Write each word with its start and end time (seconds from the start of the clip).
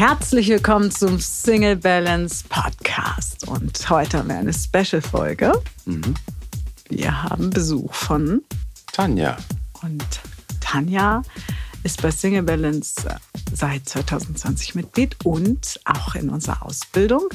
Herzlich 0.00 0.48
willkommen 0.48 0.90
zum 0.90 1.20
Single 1.20 1.76
Balance 1.76 2.42
Podcast. 2.48 3.46
Und 3.46 3.90
heute 3.90 4.16
haben 4.16 4.30
wir 4.30 4.38
eine 4.38 4.54
Special-Folge. 4.54 5.52
Mhm. 5.84 6.14
Wir 6.88 7.22
haben 7.22 7.50
Besuch 7.50 7.92
von 7.92 8.40
Tanja. 8.94 9.36
Und 9.82 10.02
Tanja 10.62 11.20
ist 11.82 12.00
bei 12.00 12.10
Single 12.10 12.44
Balance 12.44 12.94
seit 13.52 13.86
2020 13.90 14.74
Mitglied 14.74 15.16
und 15.22 15.78
auch 15.84 16.14
in 16.14 16.30
unserer 16.30 16.64
Ausbildung 16.64 17.28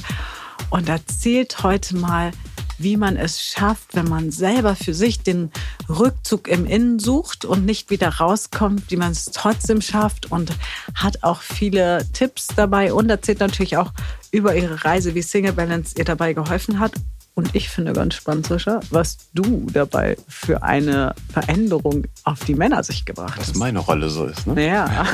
und 0.70 0.88
erzählt 0.88 1.62
heute 1.62 1.96
mal, 1.96 2.32
wie 2.78 2.96
man 2.96 3.16
es 3.16 3.42
schafft, 3.42 3.94
wenn 3.94 4.08
man 4.08 4.30
selber 4.30 4.76
für 4.76 4.94
sich 4.94 5.20
den 5.20 5.50
Rückzug 5.88 6.48
im 6.48 6.66
Innen 6.66 6.98
sucht 6.98 7.44
und 7.44 7.64
nicht 7.64 7.90
wieder 7.90 8.08
rauskommt, 8.08 8.90
wie 8.90 8.96
man 8.96 9.12
es 9.12 9.26
trotzdem 9.26 9.80
schafft 9.80 10.30
und 10.30 10.52
hat 10.94 11.22
auch 11.22 11.40
viele 11.40 12.06
Tipps 12.12 12.48
dabei 12.54 12.92
und 12.92 13.10
erzählt 13.10 13.40
natürlich 13.40 13.76
auch 13.76 13.92
über 14.30 14.54
ihre 14.54 14.84
Reise, 14.84 15.14
wie 15.14 15.22
Single 15.22 15.52
Balance 15.52 15.94
ihr 15.96 16.04
dabei 16.04 16.32
geholfen 16.32 16.78
hat. 16.78 16.92
Und 17.34 17.54
ich 17.54 17.68
finde 17.68 17.92
ganz 17.92 18.14
spannend, 18.14 18.46
Sascha, 18.46 18.80
was 18.90 19.18
du 19.34 19.66
dabei 19.70 20.16
für 20.26 20.62
eine 20.62 21.14
Veränderung 21.30 22.04
auf 22.24 22.44
die 22.44 22.54
Männersicht 22.54 23.04
gebracht 23.04 23.38
hast. 23.38 23.50
Was 23.50 23.56
meine 23.56 23.78
Rolle 23.78 24.08
so 24.08 24.24
ist, 24.24 24.46
ne? 24.46 24.66
Ja. 24.66 25.06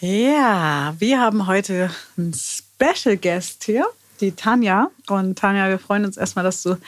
ja, 0.00 0.94
wir 0.98 1.20
haben 1.20 1.46
heute 1.46 1.90
einen 2.16 2.32
Special 2.32 3.18
Guest 3.18 3.64
hier 3.64 3.86
die 4.22 4.32
Tanja. 4.32 4.90
Und 5.08 5.38
Tanja, 5.38 5.68
wir 5.68 5.78
freuen 5.78 6.04
uns 6.04 6.16
erstmal, 6.16 6.44
dass 6.44 6.62
du 6.62 6.78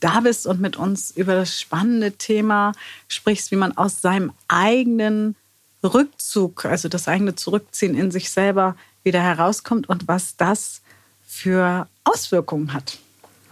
da 0.00 0.20
bist 0.20 0.46
und 0.46 0.60
mit 0.60 0.76
uns 0.76 1.10
über 1.10 1.34
das 1.34 1.60
spannende 1.60 2.12
Thema 2.12 2.72
sprichst, 3.08 3.50
wie 3.50 3.56
man 3.56 3.76
aus 3.76 4.00
seinem 4.00 4.32
eigenen 4.48 5.36
Rückzug, 5.82 6.64
also 6.64 6.88
das 6.88 7.08
eigene 7.08 7.34
Zurückziehen 7.34 7.94
in 7.94 8.10
sich 8.10 8.30
selber 8.30 8.76
wieder 9.02 9.20
herauskommt 9.20 9.88
und 9.88 10.08
was 10.08 10.36
das 10.36 10.80
für 11.26 11.86
Auswirkungen 12.04 12.72
hat. 12.72 12.98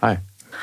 Hi. 0.01 0.17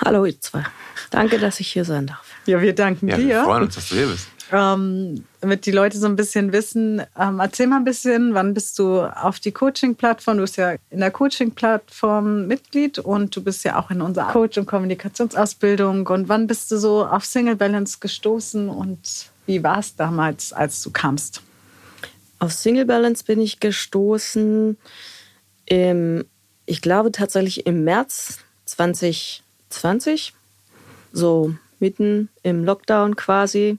Hallo, 0.04 0.24
ihr 0.24 0.40
zwei. 0.40 0.64
Danke, 1.10 1.38
dass 1.38 1.60
ich 1.60 1.68
hier 1.68 1.84
sein 1.84 2.08
darf. 2.08 2.24
Ja, 2.46 2.60
wir 2.60 2.74
danken 2.74 3.08
ja, 3.08 3.16
dir. 3.16 3.28
Wir 3.28 3.44
freuen 3.44 3.64
uns, 3.64 3.76
dass 3.76 3.88
du 3.88 3.94
hier 3.94 4.06
bist 4.08 4.26
ähm, 4.52 5.24
damit 5.40 5.66
die 5.66 5.70
Leute 5.70 5.98
so 5.98 6.06
ein 6.06 6.16
bisschen 6.16 6.52
wissen. 6.52 7.02
Ähm, 7.18 7.40
erzähl 7.40 7.66
mal 7.66 7.76
ein 7.76 7.84
bisschen, 7.84 8.34
wann 8.34 8.54
bist 8.54 8.78
du 8.78 9.00
auf 9.02 9.40
die 9.40 9.52
Coaching-Plattform? 9.52 10.36
Du 10.36 10.42
bist 10.42 10.56
ja 10.56 10.76
in 10.90 11.00
der 11.00 11.10
Coaching-Plattform 11.10 12.46
Mitglied 12.46 12.98
und 12.98 13.34
du 13.34 13.42
bist 13.42 13.64
ja 13.64 13.78
auch 13.78 13.90
in 13.90 14.00
unserer 14.00 14.32
Coach- 14.32 14.58
und 14.58 14.66
Kommunikationsausbildung. 14.66 16.06
Und 16.06 16.28
wann 16.28 16.46
bist 16.46 16.70
du 16.70 16.78
so 16.78 17.04
auf 17.04 17.24
Single 17.24 17.56
Balance 17.56 17.98
gestoßen 18.00 18.68
und 18.68 19.30
wie 19.46 19.62
war 19.62 19.78
es 19.78 19.96
damals, 19.96 20.52
als 20.52 20.82
du 20.82 20.90
kamst? 20.90 21.42
Auf 22.38 22.52
Single 22.52 22.86
Balance 22.86 23.24
bin 23.24 23.40
ich 23.40 23.60
gestoßen 23.60 24.76
im, 25.66 26.24
ich 26.66 26.80
glaube 26.80 27.12
tatsächlich 27.12 27.66
im 27.66 27.84
März 27.84 28.38
2020, 28.64 30.32
so 31.12 31.54
mitten 31.80 32.28
im 32.42 32.64
Lockdown 32.64 33.16
quasi 33.16 33.78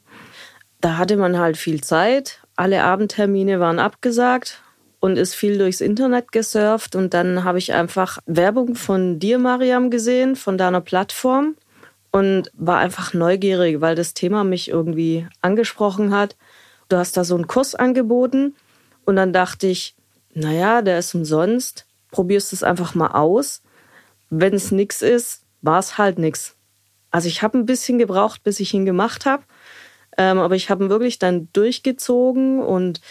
da 0.81 0.97
hatte 0.97 1.15
man 1.15 1.37
halt 1.37 1.57
viel 1.57 1.81
Zeit. 1.81 2.39
Alle 2.55 2.83
Abendtermine 2.83 3.59
waren 3.59 3.79
abgesagt 3.79 4.61
und 4.99 5.17
ist 5.17 5.35
viel 5.35 5.57
durchs 5.57 5.81
Internet 5.81 6.31
gesurft. 6.31 6.95
Und 6.95 7.13
dann 7.13 7.43
habe 7.43 7.59
ich 7.59 7.73
einfach 7.73 8.17
Werbung 8.25 8.75
von 8.75 9.19
dir, 9.19 9.39
Mariam, 9.39 9.89
gesehen, 9.89 10.35
von 10.35 10.57
deiner 10.57 10.81
Plattform 10.81 11.55
und 12.11 12.51
war 12.53 12.79
einfach 12.79 13.13
neugierig, 13.13 13.79
weil 13.79 13.95
das 13.95 14.13
Thema 14.13 14.43
mich 14.43 14.69
irgendwie 14.69 15.27
angesprochen 15.41 16.13
hat. 16.13 16.35
Du 16.89 16.97
hast 16.97 17.15
da 17.15 17.23
so 17.23 17.35
einen 17.35 17.47
Kurs 17.47 17.73
angeboten 17.73 18.55
und 19.05 19.15
dann 19.15 19.33
dachte 19.33 19.67
ich, 19.67 19.95
naja, 20.33 20.81
der 20.81 20.99
ist 20.99 21.15
umsonst, 21.15 21.85
probierst 22.11 22.53
es 22.53 22.63
einfach 22.63 22.95
mal 22.95 23.11
aus. 23.11 23.61
Wenn 24.29 24.53
es 24.53 24.71
nichts 24.71 25.01
ist, 25.01 25.43
war 25.61 25.79
es 25.79 25.97
halt 25.97 26.19
nichts. 26.19 26.55
Also 27.11 27.27
ich 27.27 27.41
habe 27.41 27.57
ein 27.57 27.65
bisschen 27.65 27.97
gebraucht, 27.97 28.43
bis 28.43 28.59
ich 28.59 28.73
ihn 28.73 28.85
gemacht 28.85 29.25
habe. 29.25 29.43
Ähm, 30.17 30.39
aber 30.39 30.55
ich 30.55 30.69
habe 30.69 30.83
ihn 30.83 30.89
wirklich 30.89 31.19
dann 31.19 31.47
durchgezogen 31.53 32.59
und 32.59 33.01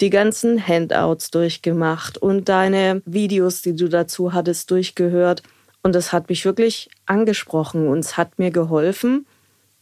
die 0.00 0.10
ganzen 0.10 0.66
Handouts 0.66 1.30
durchgemacht 1.30 2.18
und 2.18 2.48
deine 2.48 3.02
Videos, 3.04 3.62
die 3.62 3.76
du 3.76 3.88
dazu 3.88 4.32
hattest, 4.32 4.70
durchgehört. 4.70 5.42
Und 5.82 5.94
das 5.94 6.12
hat 6.12 6.28
mich 6.28 6.44
wirklich 6.44 6.90
angesprochen 7.06 7.88
und 7.88 8.00
es 8.00 8.16
hat 8.16 8.38
mir 8.38 8.50
geholfen. 8.50 9.26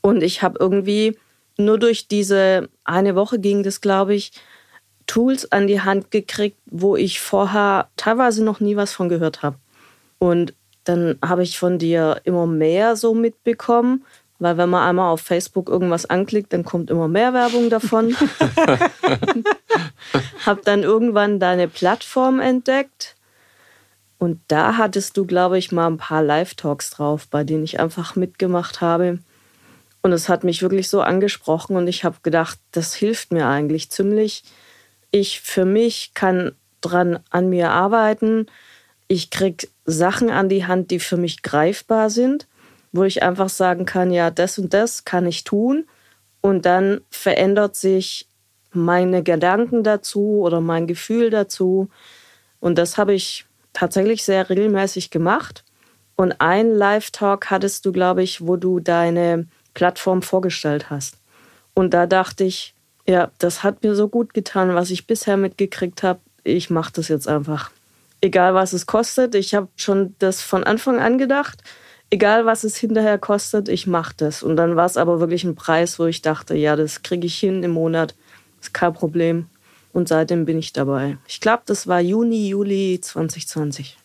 Und 0.00 0.22
ich 0.22 0.42
habe 0.42 0.58
irgendwie 0.60 1.16
nur 1.58 1.78
durch 1.78 2.08
diese 2.08 2.68
eine 2.84 3.14
Woche 3.14 3.38
ging 3.38 3.62
das, 3.62 3.80
glaube 3.80 4.14
ich, 4.14 4.32
Tools 5.06 5.50
an 5.50 5.66
die 5.66 5.80
Hand 5.80 6.10
gekriegt, 6.10 6.58
wo 6.66 6.96
ich 6.96 7.20
vorher 7.20 7.88
teilweise 7.96 8.44
noch 8.44 8.60
nie 8.60 8.76
was 8.76 8.92
von 8.92 9.08
gehört 9.08 9.42
habe. 9.42 9.56
Und 10.18 10.54
dann 10.84 11.18
habe 11.24 11.42
ich 11.42 11.58
von 11.58 11.78
dir 11.78 12.20
immer 12.24 12.46
mehr 12.46 12.96
so 12.96 13.14
mitbekommen 13.14 14.04
weil 14.42 14.56
wenn 14.56 14.70
man 14.70 14.88
einmal 14.88 15.10
auf 15.10 15.20
Facebook 15.20 15.68
irgendwas 15.68 16.06
anklickt, 16.06 16.52
dann 16.52 16.64
kommt 16.64 16.90
immer 16.90 17.06
mehr 17.06 17.32
Werbung 17.32 17.70
davon. 17.70 18.16
hab 20.44 20.64
dann 20.64 20.82
irgendwann 20.82 21.38
deine 21.38 21.68
Plattform 21.68 22.40
entdeckt 22.40 23.14
und 24.18 24.40
da 24.48 24.76
hattest 24.76 25.16
du, 25.16 25.26
glaube 25.26 25.58
ich, 25.58 25.72
mal 25.72 25.86
ein 25.86 25.96
paar 25.96 26.22
Live-Talks 26.22 26.90
drauf, 26.90 27.28
bei 27.28 27.44
denen 27.44 27.64
ich 27.64 27.80
einfach 27.80 28.14
mitgemacht 28.14 28.80
habe. 28.80 29.18
Und 30.00 30.12
es 30.12 30.28
hat 30.28 30.44
mich 30.44 30.62
wirklich 30.62 30.88
so 30.88 31.00
angesprochen 31.00 31.76
und 31.76 31.86
ich 31.86 32.04
habe 32.04 32.16
gedacht, 32.22 32.58
das 32.72 32.94
hilft 32.94 33.32
mir 33.32 33.46
eigentlich 33.46 33.90
ziemlich. 33.90 34.42
Ich 35.10 35.40
für 35.40 35.64
mich 35.64 36.12
kann 36.14 36.52
dran 36.80 37.20
an 37.30 37.48
mir 37.48 37.70
arbeiten. 37.70 38.46
Ich 39.06 39.30
krieg 39.30 39.70
Sachen 39.86 40.30
an 40.30 40.48
die 40.48 40.66
Hand, 40.66 40.90
die 40.90 41.00
für 41.00 41.16
mich 41.16 41.42
greifbar 41.42 42.10
sind 42.10 42.46
wo 42.92 43.04
ich 43.04 43.22
einfach 43.22 43.48
sagen 43.48 43.86
kann, 43.86 44.10
ja, 44.10 44.30
das 44.30 44.58
und 44.58 44.72
das 44.72 45.04
kann 45.04 45.26
ich 45.26 45.44
tun. 45.44 45.86
Und 46.40 46.66
dann 46.66 47.00
verändert 47.10 47.74
sich 47.74 48.28
meine 48.72 49.22
Gedanken 49.22 49.82
dazu 49.82 50.40
oder 50.42 50.60
mein 50.60 50.86
Gefühl 50.86 51.30
dazu. 51.30 51.88
Und 52.60 52.76
das 52.78 52.98
habe 52.98 53.14
ich 53.14 53.46
tatsächlich 53.72 54.24
sehr 54.24 54.48
regelmäßig 54.50 55.10
gemacht. 55.10 55.64
Und 56.16 56.40
ein 56.40 56.74
Live-Talk 56.74 57.50
hattest 57.50 57.86
du, 57.86 57.92
glaube 57.92 58.22
ich, 58.22 58.46
wo 58.46 58.56
du 58.56 58.80
deine 58.80 59.46
Plattform 59.74 60.20
vorgestellt 60.20 60.90
hast. 60.90 61.16
Und 61.74 61.94
da 61.94 62.06
dachte 62.06 62.44
ich, 62.44 62.74
ja, 63.06 63.30
das 63.38 63.62
hat 63.62 63.82
mir 63.82 63.94
so 63.94 64.08
gut 64.08 64.34
getan, 64.34 64.74
was 64.74 64.90
ich 64.90 65.06
bisher 65.06 65.36
mitgekriegt 65.36 66.02
habe. 66.02 66.20
Ich 66.44 66.70
mache 66.70 66.92
das 66.92 67.08
jetzt 67.08 67.26
einfach. 67.26 67.70
Egal, 68.20 68.54
was 68.54 68.72
es 68.72 68.86
kostet. 68.86 69.34
Ich 69.34 69.54
habe 69.54 69.68
schon 69.76 70.14
das 70.18 70.42
von 70.42 70.62
Anfang 70.64 71.00
an 71.00 71.18
gedacht 71.18 71.62
egal 72.12 72.44
was 72.44 72.62
es 72.62 72.76
hinterher 72.76 73.18
kostet, 73.18 73.68
ich 73.68 73.86
mache 73.86 74.14
das. 74.16 74.42
Und 74.42 74.56
dann 74.56 74.76
war 74.76 74.86
es 74.86 74.96
aber 74.96 75.18
wirklich 75.18 75.44
ein 75.44 75.56
Preis, 75.56 75.98
wo 75.98 76.04
ich 76.04 76.22
dachte, 76.22 76.54
ja, 76.54 76.76
das 76.76 77.02
kriege 77.02 77.26
ich 77.26 77.38
hin 77.38 77.62
im 77.62 77.72
Monat, 77.72 78.14
ist 78.60 78.74
kein 78.74 78.92
Problem. 78.92 79.46
Und 79.92 80.08
seitdem 80.08 80.44
bin 80.44 80.58
ich 80.58 80.72
dabei. 80.72 81.16
Ich 81.26 81.40
glaube, 81.40 81.62
das 81.66 81.86
war 81.86 82.00
Juni, 82.00 82.48
Juli 82.48 82.98
2020. 83.00 83.96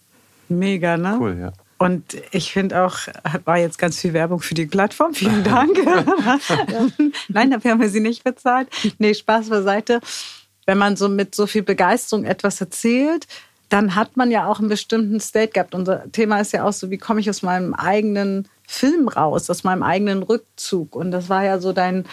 Mega, 0.50 0.98
ne? 0.98 1.18
Cool, 1.20 1.38
ja. 1.40 1.54
Und 1.78 2.18
ich 2.32 2.52
finde 2.52 2.82
auch, 2.82 2.98
war 3.46 3.58
jetzt 3.58 3.78
ganz 3.78 4.00
viel 4.00 4.14
Werbung 4.14 4.40
für 4.40 4.56
die 4.56 4.66
Plattform. 4.66 5.14
Vielen 5.14 5.44
Dank. 5.44 5.78
Nein, 7.28 7.52
dafür 7.52 7.72
haben 7.72 7.82
wir 7.82 7.90
sie 7.90 8.00
nicht 8.00 8.24
bezahlt. 8.24 8.70
Nee, 8.98 9.14
Spaß 9.14 9.50
beiseite. 9.50 10.00
Wenn 10.66 10.78
man 10.78 10.96
so 10.96 11.08
mit 11.08 11.36
so 11.36 11.46
viel 11.46 11.64
Begeisterung 11.64 12.26
etwas 12.26 12.60
erzählt, 12.60 13.28
dann 13.70 13.96
hat 13.96 14.16
man 14.16 14.32
ja 14.32 14.48
auch 14.48 14.60
einen 14.60 14.70
bestimmten 14.70 15.20
State 15.20 15.52
gehabt. 15.54 15.76
Unser 15.76 16.10
Thema 16.12 16.40
ist 16.40 16.54
ja 16.54 16.64
auch 16.64 16.74
so, 16.74 16.90
wie 16.90 16.98
komme 16.98 17.20
ich 17.20 17.30
aus 17.30 17.42
meinem 17.42 17.74
eigenen 17.74 18.48
Film 18.66 19.08
raus, 19.08 19.50
aus 19.50 19.64
meinem 19.64 19.84
eigenen 19.84 20.24
Rückzug. 20.24 20.96
Und 20.96 21.12
das 21.12 21.30
war 21.30 21.44
ja 21.44 21.60
so 21.60 21.74
dein 21.74 22.06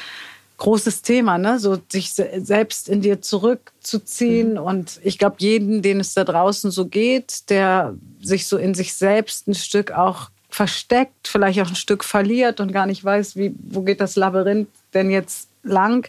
großes 0.56 1.02
Thema, 1.02 1.38
ne? 1.38 1.58
so 1.58 1.78
sich 1.88 2.12
selbst 2.12 2.88
in 2.88 3.00
dir 3.00 3.20
zurückzuziehen. 3.20 4.52
Mhm. 4.52 4.58
Und 4.58 5.00
ich 5.02 5.18
glaube, 5.18 5.36
jeden, 5.38 5.82
den 5.82 6.00
es 6.00 6.14
da 6.14 6.24
draußen 6.24 6.70
so 6.70 6.86
geht, 6.86 7.50
der 7.50 7.94
sich 8.20 8.46
so 8.46 8.56
in 8.56 8.74
sich 8.74 8.94
selbst 8.94 9.48
ein 9.48 9.54
Stück 9.54 9.92
auch 9.92 10.30
versteckt, 10.48 11.26
vielleicht 11.26 11.60
auch 11.60 11.68
ein 11.68 11.76
Stück 11.76 12.04
verliert 12.04 12.60
und 12.60 12.72
gar 12.72 12.86
nicht 12.86 13.04
weiß, 13.04 13.34
wie, 13.36 13.54
wo 13.58 13.82
geht 13.82 14.00
das 14.00 14.14
Labyrinth 14.14 14.68
denn 14.92 15.10
jetzt 15.10 15.48
lang, 15.64 16.08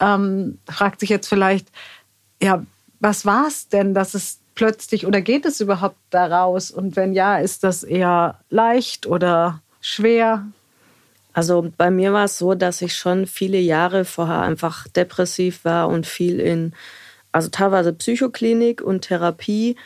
ähm, 0.00 0.58
fragt 0.68 1.00
sich 1.00 1.08
jetzt 1.08 1.28
vielleicht, 1.28 1.68
ja, 2.42 2.64
was 2.98 3.24
war 3.24 3.46
es 3.46 3.68
denn, 3.68 3.94
dass 3.94 4.14
es 4.14 4.40
plötzlich 4.56 5.06
oder 5.06 5.20
geht 5.20 5.46
es 5.46 5.60
überhaupt 5.60 5.98
daraus? 6.10 6.72
Und 6.72 6.96
wenn 6.96 7.12
ja, 7.12 7.38
ist 7.38 7.62
das 7.62 7.84
eher 7.84 8.40
leicht 8.50 9.06
oder 9.06 9.60
schwer? 9.80 10.44
Also 11.32 11.70
bei 11.76 11.90
mir 11.90 12.12
war 12.12 12.24
es 12.24 12.38
so, 12.38 12.54
dass 12.54 12.82
ich 12.82 12.96
schon 12.96 13.26
viele 13.26 13.58
Jahre 13.58 14.04
vorher 14.04 14.40
einfach 14.40 14.88
depressiv 14.88 15.64
war 15.64 15.88
und 15.88 16.06
viel 16.06 16.40
in, 16.40 16.72
also 17.30 17.50
teilweise 17.50 17.92
Psychoklinik 17.92 18.80
und 18.80 19.02
Therapie. 19.02 19.76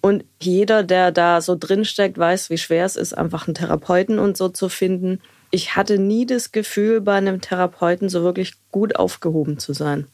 Und 0.00 0.24
jeder, 0.40 0.82
der 0.82 1.12
da 1.12 1.40
so 1.40 1.56
drinsteckt, 1.58 2.18
weiß, 2.18 2.50
wie 2.50 2.58
schwer 2.58 2.84
es 2.84 2.96
ist, 2.96 3.16
einfach 3.16 3.46
einen 3.46 3.54
Therapeuten 3.54 4.18
und 4.18 4.36
so 4.36 4.48
zu 4.48 4.68
finden. 4.68 5.20
Ich 5.52 5.76
hatte 5.76 5.98
nie 5.98 6.26
das 6.26 6.52
Gefühl, 6.52 7.00
bei 7.00 7.14
einem 7.14 7.40
Therapeuten 7.40 8.08
so 8.08 8.22
wirklich 8.22 8.54
gut 8.72 8.96
aufgehoben 8.96 9.58
zu 9.58 9.72
sein. 9.72 10.08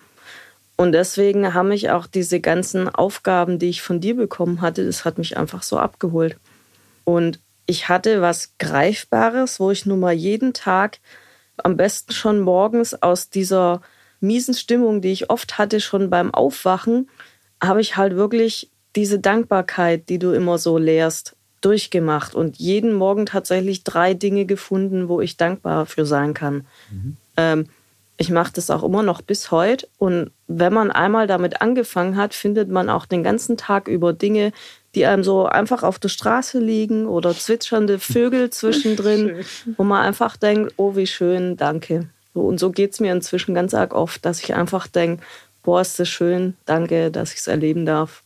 Und 0.82 0.90
deswegen 0.90 1.55
haben 1.55 1.69
mich 1.69 1.90
auch 1.90 2.08
diese 2.08 2.40
ganzen 2.40 2.88
Aufgaben, 2.88 3.61
die 3.61 3.69
ich 3.69 3.82
von 3.82 4.00
dir 4.00 4.17
bekommen 4.17 4.62
hatte, 4.62 4.84
das 4.84 5.05
hat 5.05 5.17
mich 5.17 5.37
einfach 5.37 5.62
so 5.62 5.79
abgeholt. 5.79 6.37
Und 7.05 7.38
ich 7.67 7.88
hatte 7.88 8.20
was 8.20 8.55
Greifbares, 8.58 9.61
wo 9.61 9.70
ich 9.70 9.87
nun 9.87 10.00
mal 10.00 10.12
jeden 10.12 10.55
Tag 10.55 10.99
am 11.56 11.76
besten 11.76 12.12
schon 12.12 12.40
morgens 12.40 13.00
aus 13.00 13.31
dieser 13.31 13.81
miesen 14.19 14.55
Stimmung, 14.55 15.02
die 15.02 15.12
ich 15.12 15.31
oft 15.31 15.56
hatte, 15.56 15.79
schon 15.79 16.11
beim 16.11 16.34
Aufwachen, 16.34 17.08
habe 17.62 17.81
ich 17.81 17.96
halt 17.96 18.17
wirklich 18.17 18.69
diese 18.96 19.20
Dankbarkeit, 19.20 20.08
die 20.08 20.19
du 20.19 20.32
immer 20.32 20.58
so 20.58 20.79
lehrst, 20.79 21.37
durchgemacht 21.61 22.34
und 22.34 22.58
jeden 22.58 22.93
Morgen 22.93 23.26
tatsächlich 23.26 23.84
drei 23.84 24.14
Dinge 24.14 24.46
gefunden, 24.46 25.08
wo 25.08 25.20
ich 25.20 25.37
dankbar 25.37 25.87
für 25.87 26.06
sein 26.06 26.34
kann. 26.34 26.67
Mhm. 26.90 27.17
Ähm, 27.37 27.67
ich 28.17 28.31
mache 28.31 28.53
das 28.53 28.70
auch 28.70 28.82
immer 28.82 29.03
noch 29.03 29.23
bis 29.23 29.50
heute. 29.50 29.88
Und 29.99 30.31
wenn 30.47 30.73
man 30.73 30.91
einmal 30.91 31.26
damit 31.26 31.61
angefangen 31.61 32.17
hat, 32.17 32.35
findet 32.35 32.69
man 32.69 32.91
auch 32.91 33.06
den 33.06 33.23
ganzen 33.23 33.56
Tag 33.56 33.88
über 33.88 34.12
Dinge, 34.12 34.53
die 34.94 35.06
einem 35.06 35.25
so 35.25 35.47
einfach 35.47 35.82
auf 35.82 35.99
der 35.99 36.11
Straße 36.11 36.59
liegen 36.59 37.06
oder 37.06 37.35
zwitschernde 37.35 37.99
Vögel 37.99 38.50
zwischendrin, 38.50 39.44
wo 39.76 39.85
man 39.85 40.03
einfach 40.03 40.37
denkt, 40.37 40.75
oh, 40.76 40.94
wie 40.97 41.06
schön, 41.06 41.56
danke. 41.56 42.09
Und 42.35 42.59
so 42.59 42.70
geht 42.70 42.93
es 42.93 43.00
mir 43.00 43.12
inzwischen 43.12 43.55
ganz 43.55 43.75
arg 43.75 43.94
oft, 43.94 44.25
dass 44.25 44.43
ich 44.43 44.55
einfach 44.55 44.87
denke, 44.87 45.23
boah, 45.62 45.81
ist 45.81 45.99
das 45.99 46.08
schön, 46.08 46.56
danke, 46.65 47.11
dass 47.11 47.32
ich 47.32 47.41
es 47.41 47.47
erleben 47.47 47.87
darf. 47.87 48.23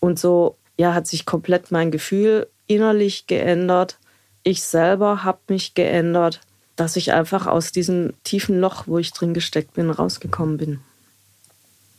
Und 0.00 0.18
so 0.18 0.56
ja, 0.78 0.94
hat 0.94 1.06
sich 1.06 1.26
komplett 1.26 1.70
mein 1.70 1.90
Gefühl 1.90 2.46
innerlich 2.66 3.26
geändert. 3.26 3.98
Ich 4.42 4.62
selber 4.62 5.24
habe 5.24 5.38
mich 5.48 5.74
geändert, 5.74 6.40
dass 6.80 6.96
ich 6.96 7.12
einfach 7.12 7.46
aus 7.46 7.72
diesem 7.72 8.14
tiefen 8.24 8.58
Loch, 8.58 8.84
wo 8.86 8.96
ich 8.96 9.12
drin 9.12 9.34
gesteckt 9.34 9.74
bin, 9.74 9.90
rausgekommen 9.90 10.56
bin. 10.56 10.80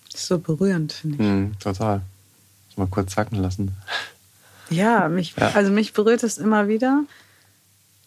So 0.10 0.40
berührend, 0.40 0.92
finde 0.92 1.24
ich. 1.24 1.30
Mm, 1.30 1.60
total. 1.60 2.02
Mal 2.78 2.88
kurz 2.88 3.14
sacken 3.14 3.38
lassen. 3.40 3.78
Ja, 4.72 5.08
mich, 5.08 5.36
ja. 5.38 5.52
also 5.52 5.72
mich 5.72 5.94
berührt 5.94 6.24
es 6.24 6.40
immer 6.40 6.68
wieder, 6.68 7.04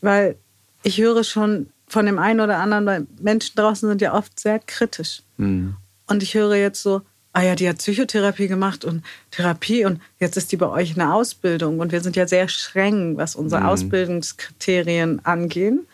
weil 0.00 0.35
ich 0.82 0.99
höre 0.99 1.23
schon 1.23 1.69
von 1.87 2.06
dem 2.06 2.19
einen 2.19 2.41
oder 2.41 2.59
anderen, 2.59 2.87
weil 2.87 3.06
Menschen 3.21 3.55
draußen 3.55 3.88
sind 3.88 4.00
ja 4.00 4.12
oft 4.12 4.41
sehr 4.41 4.59
kritisch. 4.59 5.23
Mhm. 5.37 5.76
Und 6.09 6.25
ich 6.25 6.35
höre 6.35 6.56
jetzt 6.56 6.82
so, 6.82 7.03
ah 7.35 7.43
ja, 7.43 7.55
die 7.55 7.69
hat 7.69 7.79
Psychotherapie 7.79 8.49
gemacht 8.49 8.85
und 8.85 9.05
Therapie 9.31 9.85
und 9.85 10.00
jetzt 10.19 10.37
ist 10.37 10.50
die 10.50 10.56
bei 10.56 10.69
euch 10.69 10.91
in 10.91 10.97
der 10.97 11.15
Ausbildung. 11.15 11.79
Und 11.79 11.93
wir 11.93 12.00
sind 12.00 12.17
ja 12.17 12.26
sehr 12.26 12.49
streng, 12.49 13.17
was 13.17 13.37
unsere 13.37 13.61
mhm. 13.61 13.69
Ausbildungskriterien 13.69 15.25
angehen. 15.25 15.87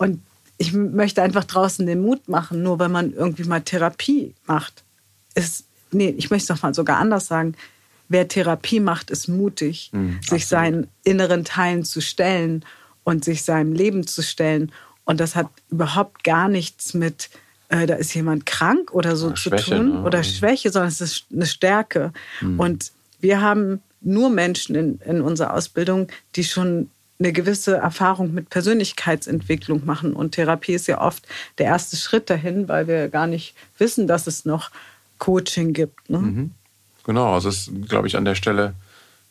Und 0.00 0.22
ich 0.56 0.72
möchte 0.72 1.20
einfach 1.20 1.44
draußen 1.44 1.84
den 1.84 2.00
Mut 2.00 2.26
machen, 2.26 2.62
nur 2.62 2.78
wenn 2.78 2.90
man 2.90 3.12
irgendwie 3.12 3.44
mal 3.44 3.60
Therapie 3.60 4.34
macht. 4.46 4.82
Ist, 5.34 5.64
nee, 5.92 6.14
ich 6.16 6.30
möchte 6.30 6.50
es 6.50 6.58
doch 6.58 6.62
mal 6.62 6.72
sogar 6.72 6.96
anders 6.96 7.26
sagen. 7.26 7.54
Wer 8.08 8.26
Therapie 8.26 8.80
macht, 8.80 9.10
ist 9.10 9.28
mutig, 9.28 9.90
mhm, 9.92 10.18
sich 10.22 10.44
absolut. 10.44 10.48
seinen 10.48 10.88
inneren 11.04 11.44
Teilen 11.44 11.84
zu 11.84 12.00
stellen 12.00 12.64
und 13.04 13.26
sich 13.26 13.42
seinem 13.42 13.74
Leben 13.74 14.06
zu 14.06 14.22
stellen. 14.22 14.72
Und 15.04 15.20
das 15.20 15.36
hat 15.36 15.48
überhaupt 15.70 16.24
gar 16.24 16.48
nichts 16.48 16.94
mit, 16.94 17.28
äh, 17.68 17.86
da 17.86 17.96
ist 17.96 18.14
jemand 18.14 18.46
krank 18.46 18.94
oder 18.94 19.16
so 19.16 19.28
ja, 19.28 19.34
zu 19.34 19.50
Schwäche, 19.50 19.76
tun 19.76 19.90
ne? 19.90 20.02
oder 20.02 20.22
Schwäche, 20.22 20.72
sondern 20.72 20.88
es 20.88 21.02
ist 21.02 21.26
eine 21.30 21.46
Stärke. 21.46 22.14
Mhm. 22.40 22.58
Und 22.58 22.92
wir 23.20 23.42
haben 23.42 23.82
nur 24.00 24.30
Menschen 24.30 24.74
in, 24.76 24.98
in 25.04 25.20
unserer 25.20 25.52
Ausbildung, 25.52 26.08
die 26.36 26.44
schon 26.44 26.88
eine 27.20 27.32
gewisse 27.32 27.76
Erfahrung 27.76 28.34
mit 28.34 28.50
Persönlichkeitsentwicklung 28.50 29.84
machen. 29.84 30.14
Und 30.14 30.32
Therapie 30.32 30.72
ist 30.72 30.88
ja 30.88 31.00
oft 31.00 31.26
der 31.58 31.66
erste 31.66 31.96
Schritt 31.96 32.30
dahin, 32.30 32.68
weil 32.68 32.88
wir 32.88 33.08
gar 33.08 33.26
nicht 33.26 33.54
wissen, 33.78 34.06
dass 34.06 34.26
es 34.26 34.44
noch 34.44 34.70
Coaching 35.18 35.72
gibt. 35.72 36.10
Ne? 36.10 36.18
Mhm. 36.18 36.50
Genau, 37.04 37.34
also 37.34 37.48
es 37.48 37.68
ist, 37.68 37.88
glaube 37.88 38.08
ich, 38.08 38.16
an 38.16 38.24
der 38.24 38.34
Stelle 38.34 38.74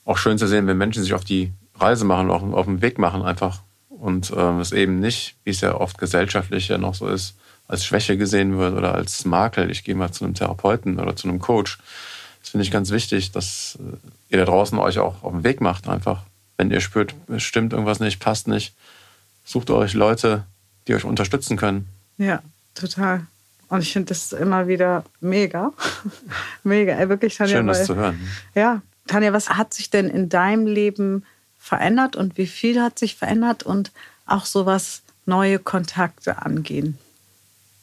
auch 0.06 0.18
schön 0.18 0.38
zu 0.38 0.47
sehen, 0.47 0.68
wenn 0.68 0.77
Menschen 0.77 1.03
sich 1.03 1.13
auf 1.13 1.25
die 1.25 1.51
Reise 1.75 2.06
machen, 2.06 2.30
auch 2.30 2.44
auf 2.44 2.65
den 2.65 2.81
Weg 2.81 2.97
machen 2.97 3.21
einfach 3.21 3.62
und 3.89 4.31
ähm, 4.35 4.59
es 4.59 4.71
eben 4.71 5.00
nicht, 5.00 5.35
wie 5.44 5.51
es 5.51 5.62
ja 5.62 5.75
oft 5.75 5.97
gesellschaftlich 5.97 6.68
ja 6.68 6.77
noch 6.77 6.95
so 6.95 7.07
ist, 7.07 7.35
als 7.68 7.85
Schwäche 7.85 8.18
gesehen 8.18 8.57
wird 8.57 8.75
oder 8.75 8.95
als 8.95 9.25
Makel. 9.25 9.69
Ich 9.69 9.83
gehe 9.83 9.95
mal 9.95 10.12
zu 10.12 10.25
einem 10.25 10.33
Therapeuten 10.33 11.00
oder 11.00 11.15
zu 11.15 11.27
einem 11.27 11.39
Coach. 11.39 11.77
Das 12.42 12.50
finde 12.50 12.63
ich 12.63 12.71
ganz 12.71 12.92
wichtig, 12.92 13.31
dass 13.31 13.77
äh, 13.80 13.97
ihr 14.30 14.39
da 14.39 14.45
draußen 14.45 14.77
euch 14.80 15.00
auch 15.00 15.24
auf 15.24 15.31
den 15.31 15.44
Weg 15.44 15.62
macht 15.62 15.88
einfach. 15.88 16.24
Wenn 16.59 16.71
ihr 16.71 16.81
spürt, 16.81 17.15
es 17.29 17.44
stimmt 17.44 17.71
irgendwas 17.71 18.01
nicht, 18.01 18.19
passt 18.19 18.50
nicht, 18.50 18.75
sucht 19.45 19.69
euch 19.69 19.94
Leute, 19.94 20.44
die 20.88 20.94
euch 20.94 21.06
unterstützen 21.06 21.56
können. 21.56 21.88
Ja, 22.17 22.44
total. 22.75 23.25
Und 23.69 23.81
ich 23.81 23.94
finde 23.94 24.09
das 24.09 24.33
immer 24.33 24.67
wieder 24.67 25.06
mega. 25.21 25.71
mega, 26.65 26.95
ey, 26.95 27.07
wirklich, 27.07 27.38
Tanja. 27.38 27.56
Schön, 27.56 27.67
das 27.67 27.85
zu 27.85 27.95
hören. 27.95 28.19
Ja, 28.56 28.81
Tanja, 29.07 29.31
was 29.31 29.51
hat 29.51 29.73
sich 29.73 29.89
denn 29.89 30.09
in 30.09 30.27
deinem 30.27 30.67
Leben 30.67 31.23
verändert 31.57 32.17
und 32.17 32.38
wie 32.38 32.47
viel 32.47 32.81
hat 32.81 33.00
sich 33.00 33.15
verändert 33.15 33.63
und 33.63 33.94
auch 34.25 34.45
so 34.45 34.65
was 34.65 35.01
neue 35.25 35.59
Kontakte 35.59 36.41
angehen? 36.41 36.97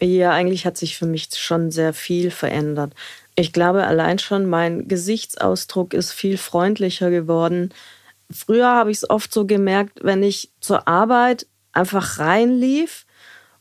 Ja, 0.02 0.32
eigentlich 0.32 0.66
hat 0.66 0.76
sich 0.76 0.98
für 0.98 1.06
mich 1.06 1.30
schon 1.34 1.70
sehr 1.70 1.94
viel 1.94 2.30
verändert. 2.30 2.92
Ich 3.36 3.54
glaube, 3.54 3.86
allein 3.86 4.18
schon 4.18 4.44
mein 4.44 4.86
Gesichtsausdruck 4.86 5.94
ist 5.94 6.12
viel 6.12 6.36
freundlicher 6.36 7.08
geworden. 7.08 7.72
Früher 8.30 8.68
habe 8.68 8.90
ich 8.90 8.98
es 8.98 9.10
oft 9.10 9.32
so 9.32 9.46
gemerkt, 9.46 10.00
wenn 10.02 10.22
ich 10.22 10.50
zur 10.60 10.88
Arbeit 10.88 11.46
einfach 11.72 12.18
reinlief 12.18 13.06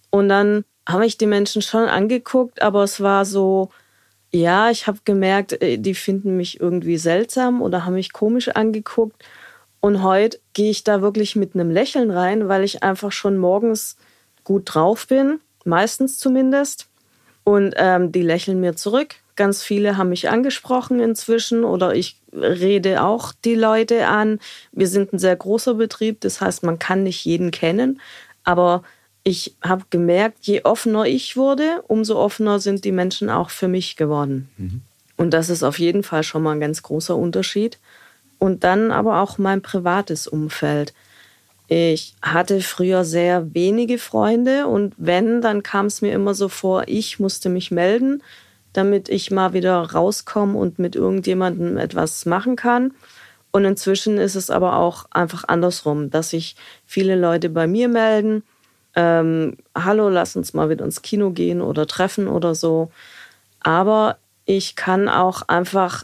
und 0.09 0.29
dann 0.29 0.65
habe 0.87 1.05
ich 1.05 1.17
die 1.17 1.25
Menschen 1.25 1.61
schon 1.61 1.87
angeguckt, 1.87 2.61
aber 2.61 2.83
es 2.83 3.01
war 3.01 3.25
so, 3.25 3.69
ja, 4.31 4.69
ich 4.69 4.87
habe 4.87 4.99
gemerkt, 5.05 5.61
äh, 5.61 5.77
die 5.77 5.95
finden 5.95 6.37
mich 6.37 6.59
irgendwie 6.59 6.97
seltsam 6.97 7.61
oder 7.61 7.85
haben 7.85 7.93
mich 7.93 8.13
komisch 8.13 8.49
angeguckt. 8.49 9.23
Und 9.79 10.03
heute 10.03 10.39
gehe 10.53 10.71
ich 10.71 10.83
da 10.83 11.01
wirklich 11.01 11.35
mit 11.35 11.53
einem 11.53 11.69
Lächeln 11.69 12.11
rein, 12.11 12.47
weil 12.47 12.63
ich 12.63 12.83
einfach 12.83 13.11
schon 13.11 13.37
morgens 13.37 13.97
gut 14.43 14.73
drauf 14.73 15.07
bin, 15.07 15.39
meistens 15.63 16.17
zumindest. 16.17 16.87
Und 17.43 17.75
ähm, 17.77 18.11
die 18.11 18.23
lächeln 18.23 18.59
mir 18.59 18.75
zurück. 18.75 19.15
Ganz 19.35 19.63
viele 19.63 19.97
haben 19.97 20.09
mich 20.09 20.29
angesprochen 20.29 20.99
inzwischen 20.99 21.63
oder 21.63 21.93
ich 21.93 22.17
rede 22.33 23.03
auch 23.03 23.33
die 23.43 23.55
Leute 23.55 24.07
an. 24.07 24.39
Wir 24.71 24.87
sind 24.87 25.13
ein 25.13 25.19
sehr 25.19 25.35
großer 25.35 25.73
Betrieb, 25.73 26.21
das 26.21 26.41
heißt, 26.41 26.63
man 26.63 26.79
kann 26.79 27.03
nicht 27.03 27.25
jeden 27.25 27.51
kennen. 27.51 27.99
Aber 28.43 28.83
ich 29.23 29.55
habe 29.61 29.85
gemerkt, 29.89 30.39
je 30.41 30.63
offener 30.63 31.05
ich 31.05 31.35
wurde, 31.35 31.83
umso 31.87 32.17
offener 32.17 32.59
sind 32.59 32.85
die 32.85 32.91
Menschen 32.91 33.29
auch 33.29 33.49
für 33.49 33.67
mich 33.67 33.95
geworden. 33.95 34.49
Mhm. 34.57 34.81
Und 35.17 35.31
das 35.33 35.49
ist 35.49 35.63
auf 35.63 35.79
jeden 35.79 36.03
Fall 36.03 36.23
schon 36.23 36.43
mal 36.43 36.51
ein 36.51 36.59
ganz 36.59 36.83
großer 36.83 37.15
Unterschied 37.15 37.79
und 38.37 38.63
dann 38.63 38.91
aber 38.91 39.21
auch 39.21 39.37
mein 39.37 39.61
privates 39.61 40.27
Umfeld. 40.27 40.93
Ich 41.67 42.13
hatte 42.21 42.61
früher 42.61 43.03
sehr 43.03 43.53
wenige 43.55 43.97
Freunde 43.97 44.67
und 44.67 44.93
wenn, 44.97 45.41
dann 45.41 45.63
kam 45.63 45.87
es 45.87 46.01
mir 46.01 46.13
immer 46.13 46.35
so 46.35 46.47
vor, 46.47 46.83
ich 46.87 47.19
musste 47.19 47.49
mich 47.49 47.71
melden, 47.71 48.21
damit 48.77 49.09
ich 49.09 49.31
mal 49.31 49.53
wieder 49.53 49.77
rauskomme 49.91 50.57
und 50.57 50.79
mit 50.79 50.95
irgendjemandem 50.95 51.77
etwas 51.77 52.25
machen 52.25 52.55
kann. 52.55 52.93
Und 53.51 53.65
inzwischen 53.65 54.17
ist 54.17 54.35
es 54.35 54.49
aber 54.49 54.77
auch 54.77 55.05
einfach 55.11 55.45
andersrum, 55.47 56.09
dass 56.09 56.31
sich 56.31 56.55
viele 56.85 57.15
Leute 57.15 57.49
bei 57.49 57.67
mir 57.67 57.87
melden. 57.87 58.43
Ähm, 58.95 59.57
Hallo, 59.75 60.09
lass 60.09 60.35
uns 60.35 60.53
mal 60.53 60.69
wieder 60.69 60.83
ins 60.83 61.01
Kino 61.01 61.31
gehen 61.31 61.61
oder 61.61 61.87
treffen 61.87 62.27
oder 62.27 62.55
so. 62.55 62.91
Aber 63.61 64.17
ich 64.45 64.75
kann 64.75 65.09
auch 65.09 65.43
einfach 65.43 66.03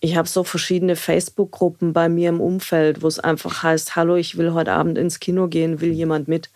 ich 0.00 0.16
habe 0.16 0.28
so 0.28 0.44
verschiedene 0.44 0.94
Facebook-Gruppen 0.94 1.92
bei 1.92 2.08
mir 2.08 2.28
im 2.28 2.40
Umfeld, 2.40 3.02
wo 3.02 3.08
es 3.08 3.18
einfach 3.18 3.62
heißt, 3.62 3.96
hallo, 3.96 4.14
ich 4.14 4.38
will 4.38 4.52
heute 4.52 4.72
Abend 4.72 4.96
ins 4.96 5.18
Kino 5.18 5.48
gehen, 5.48 5.80
will 5.80 5.92
jemand 5.92 6.28
mit? 6.28 6.50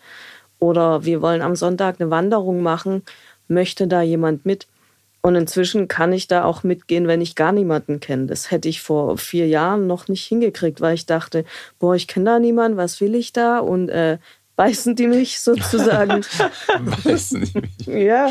Oder 0.59 1.03
wir 1.03 1.21
wollen 1.21 1.41
am 1.41 1.55
Sonntag 1.55 1.99
eine 1.99 2.09
Wanderung 2.09 2.61
machen, 2.61 3.03
möchte 3.49 3.87
da 3.87 4.01
jemand 4.01 4.45
mit? 4.45 4.67
Und 5.25 5.35
inzwischen 5.35 5.87
kann 5.87 6.11
ich 6.11 6.27
da 6.27 6.43
auch 6.43 6.63
mitgehen, 6.63 7.07
wenn 7.07 7.21
ich 7.21 7.35
gar 7.35 7.53
niemanden 7.53 8.01
kenne. 8.01 8.25
Das 8.25 8.51
hätte 8.51 8.67
ich 8.67 8.81
vor 8.81 9.17
vier 9.17 9.47
Jahren 9.47 9.87
noch 9.87 10.09
nicht 10.09 10.25
hingekriegt, 10.25 10.81
weil 10.81 10.95
ich 10.95 11.05
dachte, 11.05 11.45
boah, 11.79 11.95
ich 11.95 12.09
kenne 12.09 12.25
da 12.25 12.39
niemanden, 12.39 12.77
was 12.77 12.99
will 12.99 13.15
ich 13.15 13.31
da? 13.31 13.59
Und 13.59 13.87
äh, 13.87 14.17
beißen 14.57 14.97
die 14.97 15.07
mich 15.07 15.39
sozusagen. 15.41 16.25
beißen 17.05 17.41
die 17.41 17.61
mich? 17.61 17.85
ja. 18.05 18.29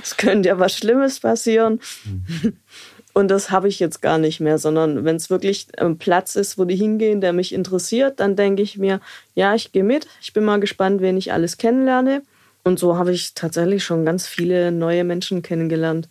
Es 0.00 0.16
könnte 0.16 0.50
ja 0.50 0.60
was 0.60 0.76
Schlimmes 0.76 1.18
passieren. 1.18 1.80
Und 3.12 3.28
das 3.28 3.50
habe 3.50 3.66
ich 3.66 3.80
jetzt 3.80 4.00
gar 4.00 4.18
nicht 4.18 4.38
mehr, 4.38 4.58
sondern 4.58 5.04
wenn 5.04 5.16
es 5.16 5.30
wirklich 5.30 5.66
ein 5.78 5.98
Platz 5.98 6.36
ist, 6.36 6.58
wo 6.58 6.64
die 6.64 6.76
hingehen, 6.76 7.20
der 7.20 7.32
mich 7.32 7.52
interessiert, 7.52 8.20
dann 8.20 8.36
denke 8.36 8.62
ich 8.62 8.78
mir, 8.78 9.00
ja, 9.34 9.56
ich 9.56 9.72
gehe 9.72 9.82
mit. 9.82 10.06
Ich 10.22 10.32
bin 10.32 10.44
mal 10.44 10.60
gespannt, 10.60 11.00
wen 11.00 11.16
ich 11.16 11.32
alles 11.32 11.56
kennenlerne. 11.56 12.22
Und 12.66 12.80
so 12.80 12.98
habe 12.98 13.12
ich 13.12 13.32
tatsächlich 13.34 13.84
schon 13.84 14.04
ganz 14.04 14.26
viele 14.26 14.72
neue 14.72 15.04
Menschen 15.04 15.40
kennengelernt. 15.40 16.08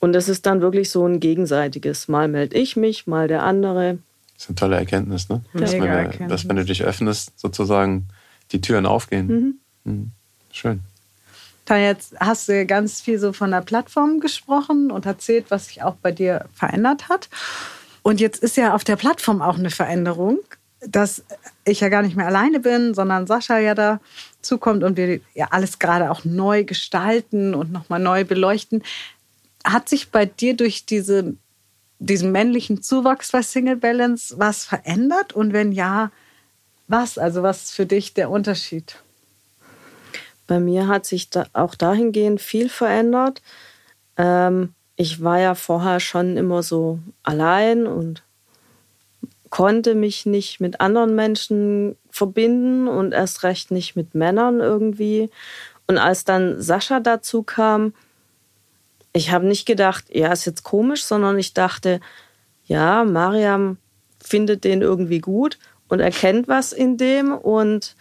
Und 0.00 0.16
es 0.16 0.30
ist 0.30 0.46
dann 0.46 0.62
wirklich 0.62 0.88
so 0.88 1.06
ein 1.06 1.20
gegenseitiges. 1.20 2.08
Mal 2.08 2.26
melde 2.26 2.56
ich 2.56 2.74
mich, 2.74 3.06
mal 3.06 3.28
der 3.28 3.42
andere. 3.42 3.98
Das 4.32 4.44
ist 4.44 4.48
eine 4.48 4.56
tolle 4.56 4.76
Erkenntnis, 4.76 5.28
ne? 5.28 5.42
Dass, 5.52 5.72
wenn, 5.72 5.82
Erkenntnis. 5.82 6.28
dass 6.30 6.48
wenn 6.48 6.56
du 6.56 6.64
dich 6.64 6.84
öffnest, 6.84 7.38
sozusagen 7.38 8.08
die 8.52 8.62
Türen 8.62 8.86
aufgehen. 8.86 9.26
Mhm. 9.26 9.92
Mhm. 9.92 10.10
Schön. 10.52 10.80
Da 11.66 11.76
jetzt 11.76 12.18
hast 12.18 12.48
du 12.48 12.64
ganz 12.64 13.02
viel 13.02 13.18
so 13.18 13.34
von 13.34 13.50
der 13.50 13.60
Plattform 13.60 14.20
gesprochen 14.20 14.90
und 14.90 15.04
erzählt, 15.04 15.50
was 15.50 15.66
sich 15.66 15.82
auch 15.82 15.96
bei 15.96 16.12
dir 16.12 16.46
verändert 16.54 17.10
hat. 17.10 17.28
Und 18.00 18.22
jetzt 18.22 18.42
ist 18.42 18.56
ja 18.56 18.74
auf 18.74 18.84
der 18.84 18.96
Plattform 18.96 19.42
auch 19.42 19.58
eine 19.58 19.70
Veränderung, 19.70 20.38
dass 20.86 21.24
ich 21.64 21.80
ja 21.80 21.88
gar 21.88 22.02
nicht 22.02 22.16
mehr 22.16 22.26
alleine 22.26 22.60
bin, 22.60 22.94
sondern 22.94 23.26
Sascha 23.26 23.58
ja 23.58 23.74
da 23.74 24.00
zukommt 24.42 24.84
und 24.84 24.96
wir 24.96 25.20
ja 25.34 25.48
alles 25.50 25.78
gerade 25.78 26.10
auch 26.10 26.24
neu 26.24 26.64
gestalten 26.64 27.54
und 27.54 27.72
nochmal 27.72 28.00
neu 28.00 28.24
beleuchten. 28.24 28.82
Hat 29.64 29.88
sich 29.88 30.10
bei 30.10 30.26
dir 30.26 30.56
durch 30.56 30.86
diese, 30.86 31.34
diesen 31.98 32.32
männlichen 32.32 32.82
Zuwachs 32.82 33.32
bei 33.32 33.42
Single 33.42 33.76
Balance 33.76 34.34
was 34.38 34.64
verändert? 34.64 35.32
Und 35.32 35.52
wenn 35.52 35.72
ja, 35.72 36.10
was? 36.88 37.16
Also 37.16 37.42
was 37.42 37.64
ist 37.64 37.72
für 37.72 37.86
dich 37.86 38.14
der 38.14 38.30
Unterschied? 38.30 38.96
Bei 40.46 40.60
mir 40.60 40.88
hat 40.88 41.06
sich 41.06 41.30
da 41.30 41.46
auch 41.54 41.74
dahingehend 41.74 42.40
viel 42.40 42.68
verändert. 42.68 43.40
Ähm, 44.18 44.74
ich 44.96 45.22
war 45.22 45.40
ja 45.40 45.54
vorher 45.54 46.00
schon 46.00 46.36
immer 46.36 46.62
so 46.62 46.98
allein 47.22 47.86
und 47.86 48.22
konnte 49.54 49.94
mich 49.94 50.26
nicht 50.26 50.58
mit 50.58 50.80
anderen 50.80 51.14
Menschen 51.14 51.96
verbinden 52.10 52.88
und 52.88 53.12
erst 53.12 53.44
recht 53.44 53.70
nicht 53.70 53.94
mit 53.94 54.12
Männern 54.12 54.58
irgendwie. 54.58 55.30
Und 55.86 55.96
als 55.96 56.24
dann 56.24 56.60
Sascha 56.60 56.98
dazu 56.98 57.44
kam, 57.44 57.94
ich 59.12 59.30
habe 59.30 59.46
nicht 59.46 59.64
gedacht, 59.64 60.06
ja, 60.10 60.32
ist 60.32 60.44
jetzt 60.44 60.64
komisch, 60.64 61.04
sondern 61.04 61.38
ich 61.38 61.54
dachte, 61.54 62.00
ja, 62.64 63.04
Mariam 63.04 63.76
findet 64.20 64.64
den 64.64 64.82
irgendwie 64.82 65.20
gut 65.20 65.60
und 65.86 66.00
erkennt 66.00 66.48
was 66.48 66.72
in 66.72 66.96
dem 66.96 67.32
und 67.32 67.94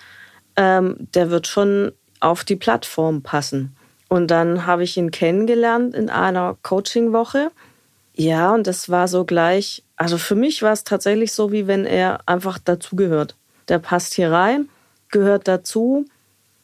ähm, 0.56 1.08
der 1.14 1.30
wird 1.30 1.46
schon 1.46 1.92
auf 2.20 2.44
die 2.44 2.56
Plattform 2.56 3.22
passen. 3.22 3.76
Und 4.10 4.32
dann 4.32 4.66
habe 4.66 4.84
ich 4.84 4.98
ihn 4.98 5.12
kennengelernt 5.12 5.94
in 5.94 6.10
einer 6.10 6.58
Coachingwoche. 6.64 7.52
Ja, 8.16 8.54
und 8.54 8.68
das 8.68 8.90
war 8.90 9.08
so 9.08 9.26
gleich, 9.26 9.84
also 9.96 10.18
für 10.18 10.36
mich 10.36 10.62
war 10.62 10.74
es 10.74 10.84
tatsächlich 10.84 11.32
so, 11.32 11.52
wie 11.52 11.68
wenn 11.68 11.86
er 11.86 12.20
einfach 12.28 12.60
dazugehört. 12.60 13.36
Der 13.68 13.80
passt 13.80 14.14
hier 14.14 14.32
rein, 14.32 14.70
gehört 15.10 15.48
dazu. 15.48 16.06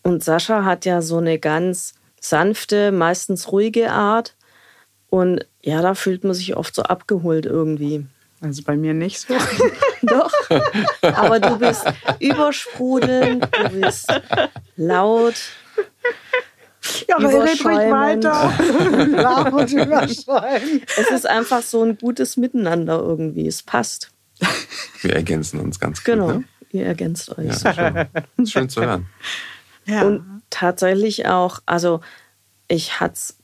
Und 0.04 0.24
Sascha 0.24 0.64
hat 0.64 0.86
ja 0.86 1.02
so 1.02 1.18
eine 1.18 1.40
ganz 1.40 1.96
sanfte, 2.20 2.92
meistens 2.92 3.52
ruhige 3.52 3.92
Art. 3.92 4.36
Und 5.10 5.46
ja, 5.62 5.82
da 5.82 5.96
fühlt 5.96 6.24
man 6.24 6.34
sich 6.34 6.56
oft 6.56 6.76
so 6.76 6.84
abgeholt 6.84 7.46
irgendwie. 7.46 8.06
Also 8.42 8.64
bei 8.64 8.78
mir 8.78 8.94
nicht 8.94 9.20
so. 9.20 9.34
Doch. 10.02 10.32
Aber 11.02 11.40
du 11.40 11.58
bist 11.58 11.86
übersprudelnd, 12.20 13.48
du 13.52 13.70
bist 13.82 14.08
laut. 14.76 15.36
Ja, 17.08 17.18
aber 17.18 17.44
red 17.44 17.64
ruhig 17.66 17.66
weiter. 17.66 18.54
Überschreien. 19.84 20.82
Es 20.98 21.12
ist 21.12 21.28
einfach 21.28 21.62
so 21.62 21.84
ein 21.84 21.98
gutes 21.98 22.38
Miteinander 22.38 23.00
irgendwie. 23.00 23.48
Es 23.48 23.64
passt. 23.64 24.12
Wir 25.02 25.16
ergänzen 25.16 25.60
uns 25.60 25.80
ganz 25.80 26.00
gut. 26.00 26.06
Genau. 26.06 26.28
Ne? 26.32 26.44
Ihr 26.72 26.86
ergänzt 26.86 27.38
euch. 27.38 27.62
Ja, 27.64 27.74
schön. 27.74 28.48
schön 28.48 28.70
zu 28.70 28.82
hören. 28.82 29.08
Ja. 29.86 30.04
Und 30.04 30.42
tatsächlich 30.50 31.28
auch, 31.28 31.62
also 31.66 32.02
ich 32.68 33.00
hatte 33.00 33.14
es 33.14 33.38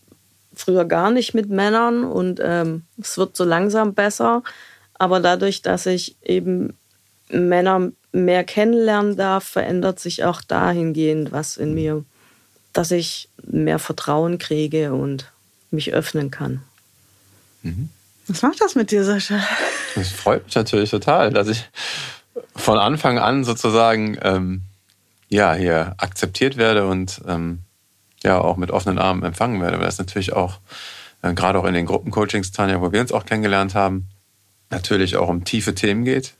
früher 0.53 0.85
gar 0.85 1.11
nicht 1.11 1.33
mit 1.33 1.49
Männern 1.49 2.03
und 2.03 2.39
ähm, 2.41 2.83
es 3.01 3.17
wird 3.17 3.35
so 3.35 3.43
langsam 3.43 3.93
besser. 3.93 4.43
Aber 4.93 5.19
dadurch, 5.19 5.61
dass 5.61 5.85
ich 5.85 6.15
eben 6.23 6.77
Männer 7.29 7.91
mehr 8.11 8.43
kennenlernen 8.43 9.17
darf, 9.17 9.43
verändert 9.43 9.99
sich 9.99 10.23
auch 10.23 10.41
dahingehend 10.41 11.31
was 11.31 11.57
in 11.57 11.73
mir, 11.73 12.05
dass 12.75 12.91
ich 12.91 13.29
mehr 13.48 13.79
Vertrauen 13.79 14.38
kriege 14.38 14.94
und 14.94 15.32
mich 15.72 15.94
öffnen 15.94 16.29
kann. 16.29 16.62
Mhm. 17.63 17.89
Was 18.27 18.41
macht 18.41 18.60
das 18.60 18.75
mit 18.75 18.91
dir, 18.91 19.03
Sascha? 19.03 19.39
Das 19.96 20.10
freut 20.10 20.46
mich 20.46 20.55
natürlich 20.55 20.89
total, 20.89 21.32
dass 21.32 21.48
ich 21.48 21.70
von 22.55 22.77
Anfang 22.77 23.17
an 23.17 23.46
sozusagen 23.46 24.17
ähm, 24.22 24.62
ja 25.29 25.53
hier 25.53 25.96
akzeptiert 25.98 26.58
werde 26.58 26.86
und 26.86 27.22
ähm, 27.27 27.60
ja 28.24 28.41
auch 28.41 28.58
mit 28.58 28.72
offenen 28.72 28.98
Armen 28.98 29.24
empfangen 29.24 29.62
werde, 29.62 29.77
weil 29.77 29.86
das 29.86 29.98
natürlich 29.98 30.34
auch 30.34 30.60
äh, 31.22 31.34
gerade 31.34 31.60
auch 31.60 31.65
in 31.65 31.74
den 31.74 31.86
Gruppencoachings, 31.86 32.51
Tanja, 32.51 32.82
wo 32.82 32.91
wir 32.91 33.00
uns 33.00 33.13
auch 33.13 33.25
kennengelernt 33.25 33.74
haben, 33.74 34.10
natürlich 34.70 35.15
auch 35.15 35.29
um 35.29 35.46
tiefe 35.46 35.75
Themen 35.75 36.03
geht, 36.03 36.34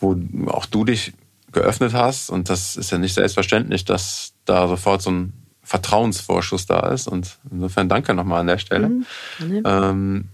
wo 0.00 0.16
auch 0.46 0.66
du 0.66 0.84
dich 0.84 1.12
geöffnet 1.52 1.92
hast. 1.94 2.30
Und 2.30 2.50
das 2.50 2.76
ist 2.76 2.90
ja 2.90 2.98
nicht 2.98 3.14
selbstverständlich, 3.14 3.84
dass 3.84 4.32
da 4.44 4.68
sofort 4.68 5.02
so 5.02 5.10
ein 5.10 5.32
Vertrauensvorschuss 5.62 6.66
da 6.66 6.88
ist. 6.90 7.08
Und 7.08 7.38
insofern 7.50 7.88
danke 7.88 8.14
nochmal 8.14 8.40
an 8.40 8.46
der 8.46 8.58
Stelle. 8.58 8.88
Mhm. 8.88 9.62
Ähm, 9.64 10.24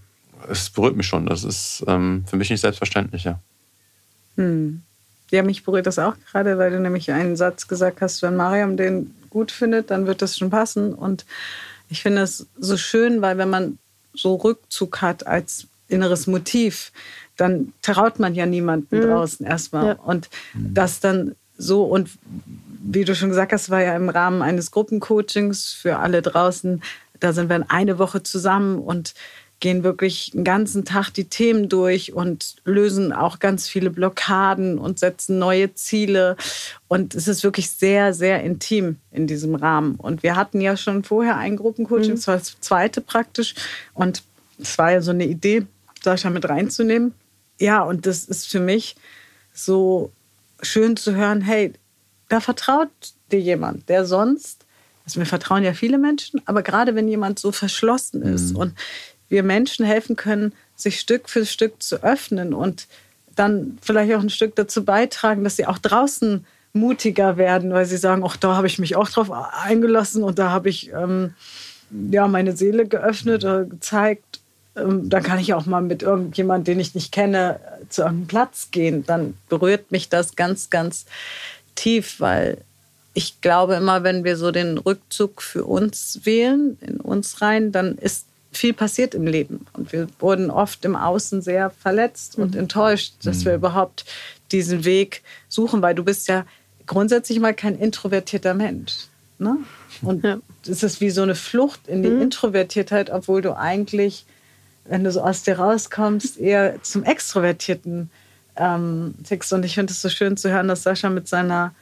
es 0.49 0.69
berührt 0.69 0.95
mich 0.95 1.07
schon. 1.07 1.25
Das 1.25 1.43
ist 1.43 1.83
ähm, 1.87 2.23
für 2.27 2.37
mich 2.37 2.49
nicht 2.49 2.61
selbstverständlich, 2.61 3.23
ja. 3.23 3.39
Hm. 4.35 4.81
Ja, 5.31 5.43
mich 5.43 5.63
berührt 5.63 5.87
das 5.87 5.99
auch 5.99 6.15
gerade, 6.31 6.57
weil 6.57 6.71
du 6.71 6.79
nämlich 6.79 7.11
einen 7.11 7.35
Satz 7.35 7.67
gesagt 7.67 8.01
hast, 8.01 8.21
wenn 8.21 8.35
Mariam 8.35 8.77
den 8.77 9.15
gut 9.29 9.51
findet, 9.51 9.89
dann 9.91 10.07
wird 10.07 10.21
das 10.21 10.37
schon 10.37 10.49
passen. 10.49 10.93
Und 10.93 11.25
ich 11.89 12.01
finde 12.01 12.21
es 12.21 12.47
so 12.57 12.77
schön, 12.77 13.21
weil 13.21 13.37
wenn 13.37 13.49
man 13.49 13.77
so 14.13 14.35
Rückzug 14.35 15.01
hat 15.01 15.27
als 15.27 15.67
inneres 15.87 16.27
Motiv, 16.27 16.91
dann 17.37 17.73
traut 17.81 18.19
man 18.19 18.35
ja 18.35 18.45
niemanden 18.45 18.97
mhm. 18.97 19.03
draußen 19.03 19.45
erstmal. 19.45 19.87
Ja. 19.87 19.93
Und 19.93 20.29
das 20.53 20.99
dann 20.99 21.35
so 21.57 21.83
und 21.83 22.09
wie 22.87 23.05
du 23.05 23.15
schon 23.15 23.29
gesagt 23.29 23.51
hast, 23.51 23.69
war 23.69 23.81
ja 23.81 23.95
im 23.95 24.09
Rahmen 24.09 24.41
eines 24.41 24.71
Gruppencoachings 24.71 25.71
für 25.73 25.97
alle 25.97 26.21
draußen. 26.21 26.83
Da 27.19 27.33
sind 27.33 27.49
wir 27.49 27.65
eine 27.69 27.97
Woche 27.97 28.21
zusammen 28.21 28.77
und 28.77 29.15
gehen 29.59 29.83
wirklich 29.83 30.31
den 30.31 30.43
ganzen 30.43 30.85
Tag 30.85 31.09
die 31.11 31.25
Themen 31.25 31.69
durch 31.69 32.13
und 32.13 32.55
lösen 32.65 33.13
auch 33.13 33.39
ganz 33.39 33.67
viele 33.67 33.89
Blockaden 33.89 34.77
und 34.77 34.99
setzen 34.99 35.39
neue 35.39 35.73
Ziele. 35.73 36.35
Und 36.87 37.15
es 37.15 37.27
ist 37.27 37.43
wirklich 37.43 37.71
sehr, 37.71 38.13
sehr 38.13 38.43
intim 38.43 38.97
in 39.11 39.27
diesem 39.27 39.55
Rahmen. 39.55 39.95
Und 39.95 40.23
wir 40.23 40.35
hatten 40.35 40.61
ja 40.61 40.75
schon 40.77 41.03
vorher 41.03 41.37
ein 41.37 41.55
Gruppencoaching, 41.55 42.11
mhm. 42.11 42.15
das 42.15 42.27
war 42.27 42.37
das 42.37 42.59
zweite 42.59 43.01
praktisch. 43.01 43.55
Und 43.93 44.23
es 44.59 44.77
war 44.77 44.91
ja 44.91 45.01
so 45.01 45.11
eine 45.11 45.25
Idee, 45.25 45.65
Sascha 46.03 46.29
mit 46.29 46.47
reinzunehmen. 46.47 47.13
Ja, 47.59 47.83
und 47.83 48.05
das 48.05 48.25
ist 48.25 48.47
für 48.47 48.59
mich 48.59 48.95
so 49.53 50.11
schön 50.61 50.97
zu 50.97 51.15
hören, 51.15 51.41
hey, 51.41 51.73
da 52.29 52.39
vertraut 52.39 52.89
dir 53.31 53.39
jemand, 53.39 53.87
der 53.89 54.05
sonst, 54.05 54.65
also 55.05 55.19
mir 55.19 55.25
vertrauen 55.25 55.63
ja 55.63 55.73
viele 55.73 55.97
Menschen, 55.97 56.41
aber 56.45 56.63
gerade 56.63 56.95
wenn 56.95 57.07
jemand 57.07 57.39
so 57.39 57.51
verschlossen 57.51 58.21
ist 58.21 58.51
mhm. 58.51 58.57
und 58.57 58.73
wir 59.29 59.43
Menschen 59.43 59.85
helfen 59.85 60.15
können, 60.15 60.53
sich 60.75 60.99
Stück 60.99 61.29
für 61.29 61.45
Stück 61.45 61.81
zu 61.81 62.03
öffnen 62.03 62.53
und 62.53 62.87
dann 63.35 63.77
vielleicht 63.81 64.13
auch 64.13 64.21
ein 64.21 64.29
Stück 64.29 64.55
dazu 64.55 64.85
beitragen, 64.85 65.43
dass 65.43 65.57
sie 65.57 65.65
auch 65.65 65.77
draußen 65.77 66.45
mutiger 66.73 67.37
werden, 67.37 67.71
weil 67.73 67.85
sie 67.85 67.97
sagen, 67.97 68.23
ach, 68.25 68.37
da 68.37 68.55
habe 68.55 68.67
ich 68.67 68.79
mich 68.79 68.95
auch 68.95 69.09
drauf 69.09 69.31
eingelassen 69.31 70.23
und 70.23 70.39
da 70.39 70.49
habe 70.49 70.69
ich 70.69 70.91
ähm, 70.91 71.33
ja 72.11 72.27
meine 72.27 72.55
Seele 72.55 72.85
geöffnet 72.85 73.43
oder 73.43 73.65
gezeigt 73.65 74.41
dann 74.75 75.23
kann 75.23 75.39
ich 75.39 75.53
auch 75.53 75.65
mal 75.65 75.81
mit 75.81 76.03
irgendjemandem, 76.03 76.75
den 76.75 76.79
ich 76.81 76.95
nicht 76.95 77.11
kenne, 77.11 77.59
zu 77.89 78.05
einem 78.05 78.27
Platz 78.27 78.69
gehen. 78.71 79.05
Dann 79.05 79.35
berührt 79.47 79.91
mich 79.91 80.09
das 80.09 80.35
ganz, 80.35 80.69
ganz 80.69 81.05
tief, 81.75 82.19
weil 82.19 82.57
ich 83.13 83.39
glaube 83.39 83.75
immer, 83.75 84.03
wenn 84.03 84.25
wir 84.25 84.35
so 84.35 84.51
den 84.51 84.77
Rückzug 84.77 85.41
für 85.41 85.63
uns 85.63 86.21
wählen, 86.23 86.77
in 86.81 86.97
uns 86.97 87.41
rein, 87.41 87.71
dann 87.71 87.97
ist 87.97 88.25
viel 88.51 88.73
passiert 88.73 89.15
im 89.15 89.25
Leben. 89.25 89.65
Und 89.73 89.93
wir 89.93 90.07
wurden 90.19 90.51
oft 90.51 90.83
im 90.83 90.95
Außen 90.95 91.41
sehr 91.41 91.69
verletzt 91.69 92.37
und 92.37 92.53
mhm. 92.53 92.61
enttäuscht, 92.61 93.13
dass 93.23 93.39
mhm. 93.39 93.45
wir 93.45 93.55
überhaupt 93.55 94.05
diesen 94.51 94.83
Weg 94.83 95.23
suchen, 95.47 95.81
weil 95.81 95.95
du 95.95 96.03
bist 96.03 96.27
ja 96.27 96.45
grundsätzlich 96.85 97.39
mal 97.39 97.53
kein 97.53 97.77
introvertierter 97.77 98.53
Mensch. 98.53 99.07
Ne? 99.39 99.57
Und 100.01 100.23
ja. 100.23 100.37
es 100.67 100.83
ist 100.83 101.01
wie 101.01 101.09
so 101.09 101.21
eine 101.21 101.35
Flucht 101.35 101.87
in 101.87 102.03
die 102.03 102.09
mhm. 102.09 102.23
Introvertiertheit, 102.23 103.09
obwohl 103.09 103.41
du 103.41 103.57
eigentlich 103.57 104.25
wenn 104.85 105.03
du 105.03 105.11
so 105.11 105.21
aus 105.21 105.43
dir 105.43 105.59
rauskommst, 105.59 106.37
eher 106.37 106.81
zum 106.83 107.03
extrovertierten 107.03 108.09
ähm, 108.55 109.15
Text. 109.27 109.51
Und 109.53 109.65
ich 109.65 109.75
finde 109.75 109.91
es 109.91 110.01
so 110.01 110.09
schön 110.09 110.37
zu 110.37 110.51
hören, 110.51 110.67
dass 110.67 110.83
Sascha 110.83 111.09
mit 111.09 111.27
seiner 111.27 111.73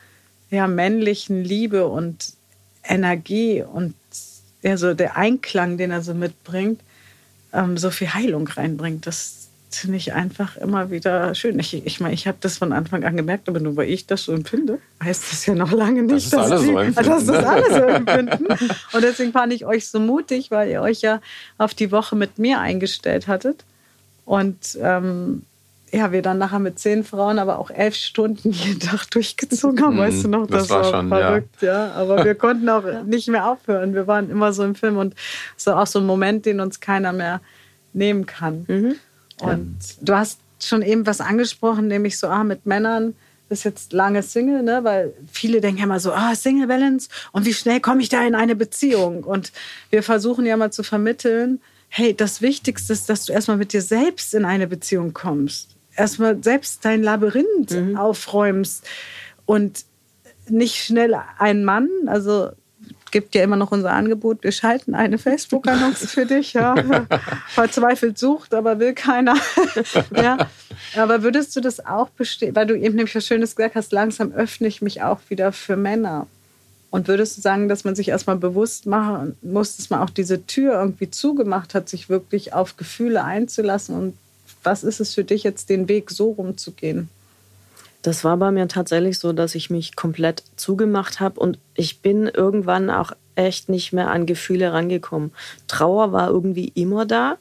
ja, 0.49 0.67
männlichen 0.67 1.43
Liebe 1.43 1.87
und 1.87 2.33
Energie 2.83 3.61
und 3.63 3.95
ja, 4.61 4.77
so 4.77 4.93
der 4.93 5.17
Einklang, 5.17 5.77
den 5.77 5.91
er 5.91 6.01
so 6.01 6.13
mitbringt, 6.13 6.81
ähm, 7.51 7.77
so 7.77 7.91
viel 7.91 8.13
Heilung 8.13 8.47
reinbringt. 8.47 9.05
Das 9.05 9.42
finde 9.77 9.97
ich 9.97 10.13
einfach 10.13 10.57
immer 10.57 10.91
wieder 10.91 11.35
schön. 11.35 11.59
Ich, 11.59 11.85
ich 11.85 11.99
meine, 11.99 12.13
ich 12.13 12.27
habe 12.27 12.37
das 12.41 12.57
von 12.57 12.73
Anfang 12.73 13.03
an 13.03 13.15
gemerkt, 13.17 13.47
aber 13.49 13.59
nur 13.59 13.75
weil 13.75 13.89
ich 13.89 14.07
das 14.07 14.23
so 14.23 14.33
empfinde, 14.33 14.79
heißt 15.03 15.31
das 15.31 15.45
ja 15.45 15.55
noch 15.55 15.71
lange 15.71 16.03
nicht, 16.03 16.31
das 16.33 16.49
dass, 16.49 16.61
die, 16.61 16.67
so 16.67 17.01
dass 17.01 17.25
das 17.25 17.45
alle 17.45 17.69
so 17.69 17.85
empfinden. 17.85 18.47
Und 18.93 19.01
deswegen 19.03 19.31
fand 19.31 19.53
ich 19.53 19.65
euch 19.65 19.87
so 19.87 19.99
mutig, 19.99 20.51
weil 20.51 20.69
ihr 20.69 20.81
euch 20.81 21.01
ja 21.01 21.21
auf 21.57 21.73
die 21.73 21.91
Woche 21.91 22.15
mit 22.15 22.39
mir 22.39 22.59
eingestellt 22.59 23.27
hattet. 23.27 23.63
Und 24.25 24.77
ähm, 24.81 25.43
ja, 25.93 26.11
wir 26.11 26.23
dann 26.23 26.39
nachher 26.39 26.59
mit 26.59 26.79
zehn 26.79 27.03
Frauen, 27.03 27.37
aber 27.37 27.59
auch 27.59 27.69
elf 27.69 27.95
Stunden 27.95 28.51
jeden 28.51 28.79
Tag 28.79 29.05
durchgezogen 29.11 29.81
haben, 29.83 29.97
weißt 29.97 30.23
du 30.23 30.27
noch, 30.27 30.47
das, 30.47 30.67
das 30.67 30.69
war, 30.69 30.83
schon 30.85 31.09
verrückt, 31.09 31.61
ja. 31.61 31.87
ja. 31.87 31.91
Aber 31.93 32.25
wir 32.25 32.35
konnten 32.35 32.67
auch 32.67 32.83
nicht 33.05 33.27
mehr 33.27 33.47
aufhören. 33.47 33.93
Wir 33.93 34.07
waren 34.07 34.29
immer 34.31 34.53
so 34.53 34.63
im 34.63 34.73
Film 34.75 34.97
und 34.97 35.13
es 35.55 35.67
war 35.67 35.81
auch 35.81 35.87
so 35.87 35.99
ein 35.99 36.05
Moment, 36.05 36.45
den 36.45 36.59
uns 36.59 36.79
keiner 36.79 37.13
mehr 37.13 37.41
nehmen 37.93 38.25
kann. 38.25 38.65
Mhm. 38.67 38.95
Und 39.41 39.77
ja. 39.81 39.95
du 40.01 40.15
hast 40.15 40.39
schon 40.59 40.81
eben 40.81 41.05
was 41.05 41.21
angesprochen, 41.21 41.87
nämlich 41.87 42.17
so, 42.17 42.27
ah, 42.27 42.43
mit 42.43 42.65
Männern 42.65 43.15
ist 43.49 43.65
jetzt 43.65 43.93
lange 43.93 44.23
Single, 44.23 44.63
ne? 44.63 44.83
weil 44.83 45.13
viele 45.31 45.61
denken 45.61 45.83
immer 45.83 45.99
so, 45.99 46.11
ah, 46.11 46.33
Single 46.33 46.67
Balance 46.67 47.09
und 47.33 47.45
wie 47.45 47.53
schnell 47.53 47.81
komme 47.81 48.01
ich 48.01 48.09
da 48.09 48.25
in 48.25 48.35
eine 48.35 48.55
Beziehung? 48.55 49.23
Und 49.23 49.51
wir 49.89 50.01
versuchen 50.01 50.45
ja 50.45 50.57
mal 50.57 50.71
zu 50.71 50.81
vermitteln, 50.81 51.59
hey, 51.89 52.15
das 52.15 52.41
Wichtigste 52.41 52.93
ist, 52.93 53.09
dass 53.09 53.25
du 53.25 53.33
erstmal 53.33 53.57
mit 53.57 53.73
dir 53.73 53.81
selbst 53.81 54.33
in 54.33 54.45
eine 54.45 54.65
Beziehung 54.65 55.13
kommst 55.13 55.73
erstmal 55.95 56.41
selbst 56.43 56.83
dein 56.85 57.03
Labyrinth 57.03 57.71
mhm. 57.71 57.97
aufräumst 57.97 58.85
und 59.45 59.85
nicht 60.47 60.83
schnell 60.83 61.15
einen 61.37 61.63
Mann, 61.63 61.89
also 62.07 62.49
gibt 63.13 63.35
ja 63.35 63.43
immer 63.43 63.55
noch 63.55 63.71
unser 63.71 63.91
Angebot, 63.91 64.43
wir 64.43 64.51
schalten 64.51 64.95
eine 64.95 65.17
Facebook-Annonce 65.17 66.05
für 66.09 66.25
dich, 66.25 66.53
ja. 66.53 66.75
Verzweifelt 67.47 68.17
sucht, 68.17 68.53
aber 68.53 68.79
will 68.79 68.93
keiner. 68.93 69.35
ja. 70.15 70.49
Aber 70.97 71.23
würdest 71.23 71.55
du 71.55 71.61
das 71.61 71.85
auch 71.85 72.09
bestehen, 72.09 72.55
weil 72.55 72.65
du 72.65 72.75
eben 72.75 72.95
nämlich 72.95 73.15
was 73.15 73.25
Schönes 73.25 73.55
gesagt 73.55 73.75
hast, 73.75 73.93
langsam 73.93 74.31
öffne 74.33 74.67
ich 74.67 74.81
mich 74.81 75.03
auch 75.03 75.19
wieder 75.29 75.51
für 75.51 75.77
Männer. 75.77 76.27
Und 76.89 77.07
würdest 77.07 77.37
du 77.37 77.41
sagen, 77.41 77.69
dass 77.69 77.83
man 77.83 77.95
sich 77.95 78.09
erstmal 78.09 78.35
bewusst 78.35 78.87
machen 78.87 79.37
muss, 79.41 79.77
dass 79.77 79.89
man 79.89 80.01
auch 80.01 80.09
diese 80.09 80.45
Tür 80.45 80.73
irgendwie 80.73 81.09
zugemacht 81.09 81.75
hat, 81.75 81.89
sich 81.89 82.09
wirklich 82.09 82.53
auf 82.53 82.77
Gefühle 82.77 83.23
einzulassen 83.23 83.95
und 83.95 84.17
was 84.63 84.83
ist 84.83 84.99
es 84.99 85.13
für 85.13 85.23
dich 85.23 85.43
jetzt, 85.43 85.69
den 85.69 85.87
Weg 85.87 86.09
so 86.09 86.31
rumzugehen? 86.31 87.09
Das 88.03 88.23
war 88.23 88.37
bei 88.37 88.51
mir 88.51 88.67
tatsächlich 88.67 89.17
so, 89.17 89.33
dass 89.33 89.55
ich 89.55 89.69
mich 89.69 89.95
komplett 89.95 90.43
zugemacht 90.57 91.19
habe 91.21 91.39
und 91.39 91.57
ich 91.73 92.01
bin 92.01 92.27
irgendwann 92.27 92.89
auch 92.89 93.13
echt 93.35 93.69
nicht 93.69 93.93
mehr 93.93 94.11
an 94.11 94.25
Gefühle 94.25 94.73
rangekommen. 94.73 95.31
Trauer 95.67 96.11
war 96.11 96.29
irgendwie 96.29 96.67
immer 96.75 97.05
da, 97.05 97.37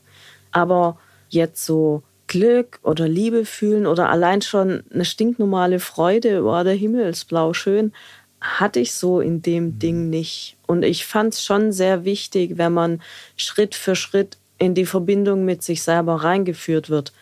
aber 0.53 0.99
jetzt 1.29 1.67
so 1.67 2.05
Glück 2.29 2.79
oder 2.83 3.09
Liebe 3.09 3.45
fühlen 3.45 3.87
oder 3.87 4.09
allein 4.09 4.41
schon 4.41 4.85
eine 4.95 5.05
stinknormale 5.05 5.81
Freude, 5.81 6.45
war 6.45 6.63
der 6.63 6.75
Himmel 6.75 7.09
ist 7.11 7.27
blau 7.27 7.53
schön, 7.53 7.93
hatte 8.41 8.79
ich 8.79 8.95
so 8.95 9.21
in 9.21 9.43
dem 9.43 9.65
mhm. 9.65 9.79
Ding 9.81 10.11
nicht. 10.11 10.57
Und 10.67 10.85
ich 10.85 11.07
fand 11.07 11.35
es 11.35 11.45
schon 11.45 11.73
sehr 11.73 12.05
wichtig, 12.05 12.57
wenn 12.57 12.73
man 12.73 13.03
Schritt 13.37 13.75
für 13.75 13.97
Schritt 13.97 14.39
in 14.59 14.75
die 14.75 14.87
Verbindung 14.87 15.45
mit 15.45 15.63
sich 15.63 15.83
selber 15.83 16.23
reingeführt 16.23 16.89
wird 16.89 17.13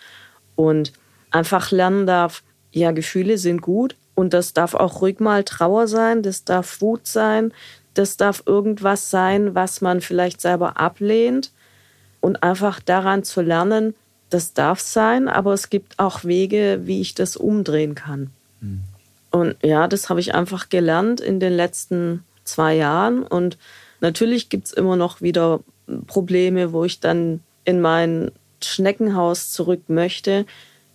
und 0.57 0.93
einfach 1.31 1.71
lernen 1.71 2.07
darf, 2.07 2.43
ja, 2.73 2.93
Gefühle 2.93 3.39
sind 3.39 3.63
gut 3.63 3.97
und 4.15 4.33
das 4.35 4.53
darf 4.53 4.75
auch 4.75 5.03
ruhig 5.03 5.21
mal 5.21 5.45
Trauer 5.45 5.89
sein, 5.89 6.23
das 6.23 6.45
darf 6.45 6.81
Wut 6.81 7.07
sein, 7.07 7.53
das 7.95 8.17
darf 8.17 8.43
irgendwas 8.47 9.11
sein, 9.11 9.55
was 9.55 9.81
man 9.81 10.01
vielleicht 10.01 10.41
selber 10.41 10.79
ablehnt 10.79 11.51
und 12.21 12.43
einfach 12.43 12.81
daran 12.81 13.25
zu 13.25 13.41
lernen, 13.41 13.95
das 14.29 14.53
darf 14.53 14.81
sein, 14.81 15.29
aber 15.29 15.53
es 15.53 15.71
gibt 15.71 15.99
auch 15.99 16.25
Wege, 16.25 16.81
wie 16.85 17.01
ich 17.01 17.15
das 17.15 17.37
umdrehen 17.37 17.95
kann. 17.95 18.31
Mhm. 18.61 18.83
Und 19.33 19.57
ja, 19.63 19.89
das 19.89 20.09
habe 20.09 20.21
ich 20.21 20.35
einfach 20.35 20.69
gelernt 20.69 21.21
in 21.21 21.41
den 21.41 21.53
letzten 21.53 22.25
zwei 22.45 22.75
Jahren 22.75 23.23
und 23.23 23.59
natürlich 24.01 24.49
gibt 24.49 24.67
es 24.67 24.73
immer 24.73 24.97
noch 24.97 25.21
wieder 25.21 25.61
Probleme, 26.07 26.73
wo 26.73 26.85
ich 26.85 27.01
dann 27.01 27.41
in 27.65 27.81
mein 27.81 28.33
Schneckenhaus 28.63 29.51
zurück 29.53 29.83
möchte. 29.89 30.47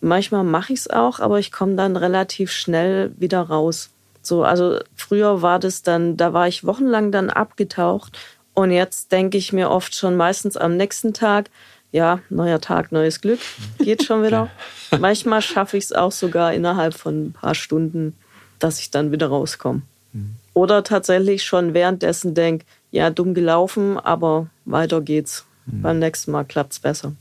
Manchmal 0.06 0.44
mache 0.44 0.72
ich 0.72 0.82
es 0.82 0.90
auch, 0.90 1.20
aber 1.20 1.40
ich 1.40 1.52
komme 1.52 1.74
dann 1.76 1.96
relativ 1.96 2.52
schnell 2.52 3.12
wieder 3.18 3.42
raus. 3.42 3.90
So, 4.22 4.44
also 4.44 4.78
früher 4.96 5.42
war 5.42 5.58
das 5.58 5.82
dann, 5.82 6.16
da 6.16 6.32
war 6.32 6.48
ich 6.48 6.64
wochenlang 6.64 7.12
dann 7.12 7.32
abgetaucht 7.32 8.16
und 8.54 8.70
jetzt 8.70 9.12
denke 9.12 9.40
ich 9.40 9.52
mir 9.52 9.72
oft 9.72 9.96
schon 9.96 10.16
meistens 10.16 10.58
am 10.58 10.78
nächsten 10.78 11.16
Tag, 11.16 11.50
ja, 11.92 12.20
neuer 12.30 12.62
Tag, 12.62 12.92
neues 12.92 13.20
Glück, 13.20 13.40
geht 13.80 14.04
schon 14.04 14.22
wieder. 14.24 14.52
Manchmal 15.00 15.42
schaffe 15.42 15.76
ich 15.78 15.86
es 15.86 15.92
auch 15.92 16.12
sogar 16.12 16.54
innerhalb 16.54 16.94
von 16.94 17.26
ein 17.26 17.34
paar 17.34 17.56
Stunden, 17.56 18.16
dass 18.60 18.80
ich 18.80 18.92
dann 18.92 19.12
wieder 19.12 19.30
rauskomme. 19.30 19.82
Mhm. 20.14 20.36
Oder 20.54 20.84
tatsächlich 20.84 21.44
schon 21.44 21.74
währenddessen 21.74 22.36
denke, 22.36 22.64
ja, 22.92 23.10
dumm 23.10 23.34
gelaufen, 23.34 23.98
aber 23.98 24.48
weiter 24.66 25.02
geht's. 25.02 25.46
Mhm. 25.66 25.82
Beim 25.82 25.98
nächsten 25.98 26.30
Mal 26.30 26.46
klappt 26.46 26.74
es 26.74 26.80
besser. 26.80 27.14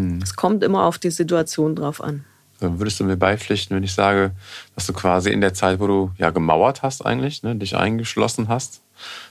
Mhm. 0.00 0.22
Es 0.22 0.34
kommt 0.36 0.62
immer 0.62 0.84
auf 0.84 0.98
die 0.98 1.10
Situation 1.10 1.76
drauf 1.76 2.02
an. 2.02 2.24
Dann 2.60 2.78
würdest 2.78 3.00
du 3.00 3.04
mir 3.04 3.16
beipflichten, 3.16 3.74
wenn 3.76 3.82
ich 3.82 3.94
sage, 3.94 4.32
dass 4.74 4.86
du 4.86 4.92
quasi 4.92 5.30
in 5.30 5.40
der 5.40 5.54
Zeit, 5.54 5.80
wo 5.80 5.86
du 5.86 6.10
ja 6.18 6.30
gemauert 6.30 6.82
hast 6.82 7.04
eigentlich, 7.04 7.42
ne, 7.42 7.56
dich 7.56 7.76
eingeschlossen 7.76 8.48
hast, 8.48 8.82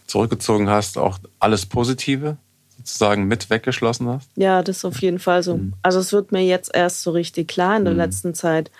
zurückgezogen 0.07 0.69
hast, 0.69 0.97
auch 0.97 1.19
alles 1.39 1.65
Positive 1.65 2.37
sozusagen 2.77 3.25
mit 3.25 3.49
weggeschlossen 3.49 4.07
hast? 4.07 4.29
Ja, 4.35 4.63
das 4.63 4.77
ist 4.77 4.85
auf 4.85 5.01
jeden 5.01 5.19
Fall 5.19 5.43
so. 5.43 5.57
Mhm. 5.57 5.73
Also 5.83 5.99
es 5.99 6.11
wird 6.11 6.31
mir 6.31 6.43
jetzt 6.43 6.73
erst 6.73 7.03
so 7.03 7.11
richtig 7.11 7.47
klar 7.47 7.77
in 7.77 7.83
der 7.83 7.93
mhm. 7.93 7.99
letzten 7.99 8.33
Zeit. 8.33 8.71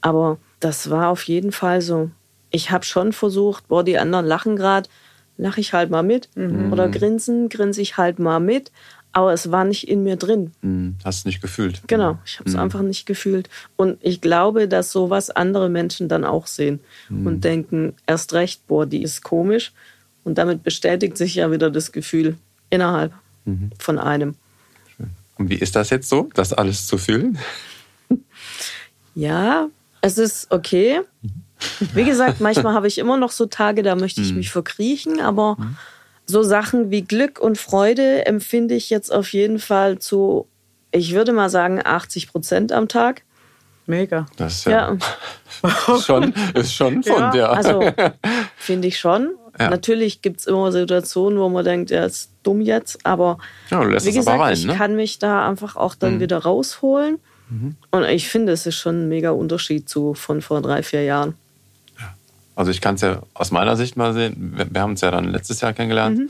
Aber 0.00 0.38
das 0.60 0.90
war 0.90 1.08
auf 1.08 1.22
jeden 1.22 1.52
Fall 1.52 1.80
so. 1.80 2.10
Ich 2.50 2.70
habe 2.70 2.84
schon 2.84 3.12
versucht, 3.12 3.68
boah, 3.68 3.84
die 3.84 3.98
anderen 3.98 4.26
lachen 4.26 4.56
gerade, 4.56 4.88
lache 5.36 5.60
ich 5.60 5.72
halt 5.72 5.90
mal 5.90 6.02
mit. 6.02 6.28
Mhm. 6.34 6.72
Oder 6.72 6.88
grinsen, 6.88 7.48
grinse 7.48 7.80
ich 7.80 7.96
halt 7.96 8.18
mal 8.18 8.40
mit. 8.40 8.70
Aber 9.12 9.32
es 9.32 9.50
war 9.50 9.64
nicht 9.64 9.88
in 9.88 10.02
mir 10.04 10.16
drin. 10.16 10.52
Mhm. 10.62 10.96
Hast 11.04 11.24
du 11.24 11.28
nicht 11.28 11.40
gefühlt? 11.40 11.82
Genau, 11.86 12.18
ich 12.24 12.38
habe 12.38 12.48
es 12.48 12.54
mhm. 12.54 12.60
einfach 12.60 12.82
nicht 12.82 13.06
gefühlt. 13.06 13.48
Und 13.76 13.98
ich 14.00 14.20
glaube, 14.20 14.68
dass 14.68 14.92
sowas 14.92 15.30
andere 15.30 15.68
Menschen 15.68 16.08
dann 16.08 16.24
auch 16.24 16.46
sehen 16.46 16.80
mhm. 17.08 17.26
und 17.26 17.44
denken, 17.44 17.94
erst 18.06 18.32
recht, 18.34 18.66
boah, 18.66 18.86
die 18.86 19.02
ist 19.02 19.22
komisch. 19.22 19.72
Und 20.24 20.36
damit 20.36 20.62
bestätigt 20.62 21.16
sich 21.16 21.36
ja 21.36 21.50
wieder 21.50 21.70
das 21.70 21.90
Gefühl 21.90 22.36
innerhalb 22.70 23.12
mhm. 23.44 23.70
von 23.78 23.98
einem. 23.98 24.34
Und 25.38 25.50
wie 25.50 25.54
ist 25.54 25.76
das 25.76 25.90
jetzt 25.90 26.08
so, 26.08 26.28
das 26.34 26.52
alles 26.52 26.86
zu 26.86 26.98
fühlen? 26.98 27.38
ja, 29.14 29.68
es 30.00 30.18
ist 30.18 30.50
okay. 30.50 31.00
Mhm. 31.22 31.30
Wie 31.94 32.04
gesagt, 32.04 32.40
manchmal 32.40 32.74
habe 32.74 32.88
ich 32.88 32.98
immer 32.98 33.16
noch 33.16 33.30
so 33.30 33.46
Tage, 33.46 33.82
da 33.82 33.94
möchte 33.94 34.20
ich 34.20 34.30
mhm. 34.30 34.38
mich 34.38 34.50
verkriechen, 34.50 35.20
aber 35.20 35.56
mhm. 35.58 35.76
So 36.28 36.42
Sachen 36.42 36.90
wie 36.90 37.02
Glück 37.02 37.40
und 37.40 37.58
Freude 37.58 38.26
empfinde 38.26 38.74
ich 38.74 38.90
jetzt 38.90 39.12
auf 39.12 39.32
jeden 39.32 39.58
Fall 39.58 39.98
zu, 39.98 40.46
ich 40.92 41.14
würde 41.14 41.32
mal 41.32 41.48
sagen, 41.48 41.80
80 41.82 42.28
Prozent 42.30 42.70
am 42.70 42.86
Tag. 42.86 43.22
Mega. 43.86 44.26
Das 44.36 44.58
ist 44.58 44.64
ja, 44.66 44.94
ja. 45.62 45.94
Ist 45.94 46.04
schon, 46.06 46.34
ist 46.54 46.74
schon 46.74 47.02
von 47.02 47.18
ja. 47.18 47.30
der. 47.30 47.50
Also 47.50 47.82
finde 48.58 48.88
ich 48.88 48.98
schon. 48.98 49.30
Ja. 49.58 49.70
Natürlich 49.70 50.20
gibt 50.20 50.40
es 50.40 50.46
immer 50.46 50.70
Situationen, 50.70 51.38
wo 51.38 51.48
man 51.48 51.64
denkt, 51.64 51.90
er 51.90 52.04
ist 52.04 52.30
dumm 52.42 52.60
jetzt, 52.60 53.04
aber 53.04 53.38
ja, 53.70 53.80
wie 53.88 54.12
gesagt, 54.12 54.38
rein, 54.38 54.52
ne? 54.52 54.72
ich 54.72 54.78
kann 54.78 54.94
mich 54.94 55.18
da 55.18 55.48
einfach 55.48 55.76
auch 55.76 55.94
dann 55.94 56.16
mhm. 56.16 56.20
wieder 56.20 56.38
rausholen. 56.38 57.18
Mhm. 57.48 57.76
Und 57.90 58.04
ich 58.04 58.28
finde, 58.28 58.52
es 58.52 58.66
ist 58.66 58.76
schon 58.76 59.04
ein 59.04 59.08
mega 59.08 59.30
Unterschied 59.30 59.88
zu 59.88 60.12
von 60.12 60.42
vor 60.42 60.60
drei, 60.60 60.82
vier 60.82 61.04
Jahren. 61.04 61.34
Also 62.58 62.72
ich 62.72 62.80
kann 62.80 62.96
es 62.96 63.02
ja 63.02 63.22
aus 63.34 63.52
meiner 63.52 63.76
Sicht 63.76 63.96
mal 63.96 64.12
sehen. 64.12 64.54
Wir, 64.56 64.66
wir 64.68 64.80
haben 64.80 64.90
uns 64.90 65.00
ja 65.00 65.12
dann 65.12 65.26
letztes 65.26 65.60
Jahr 65.60 65.72
kennengelernt. 65.72 66.18
Mhm. 66.18 66.28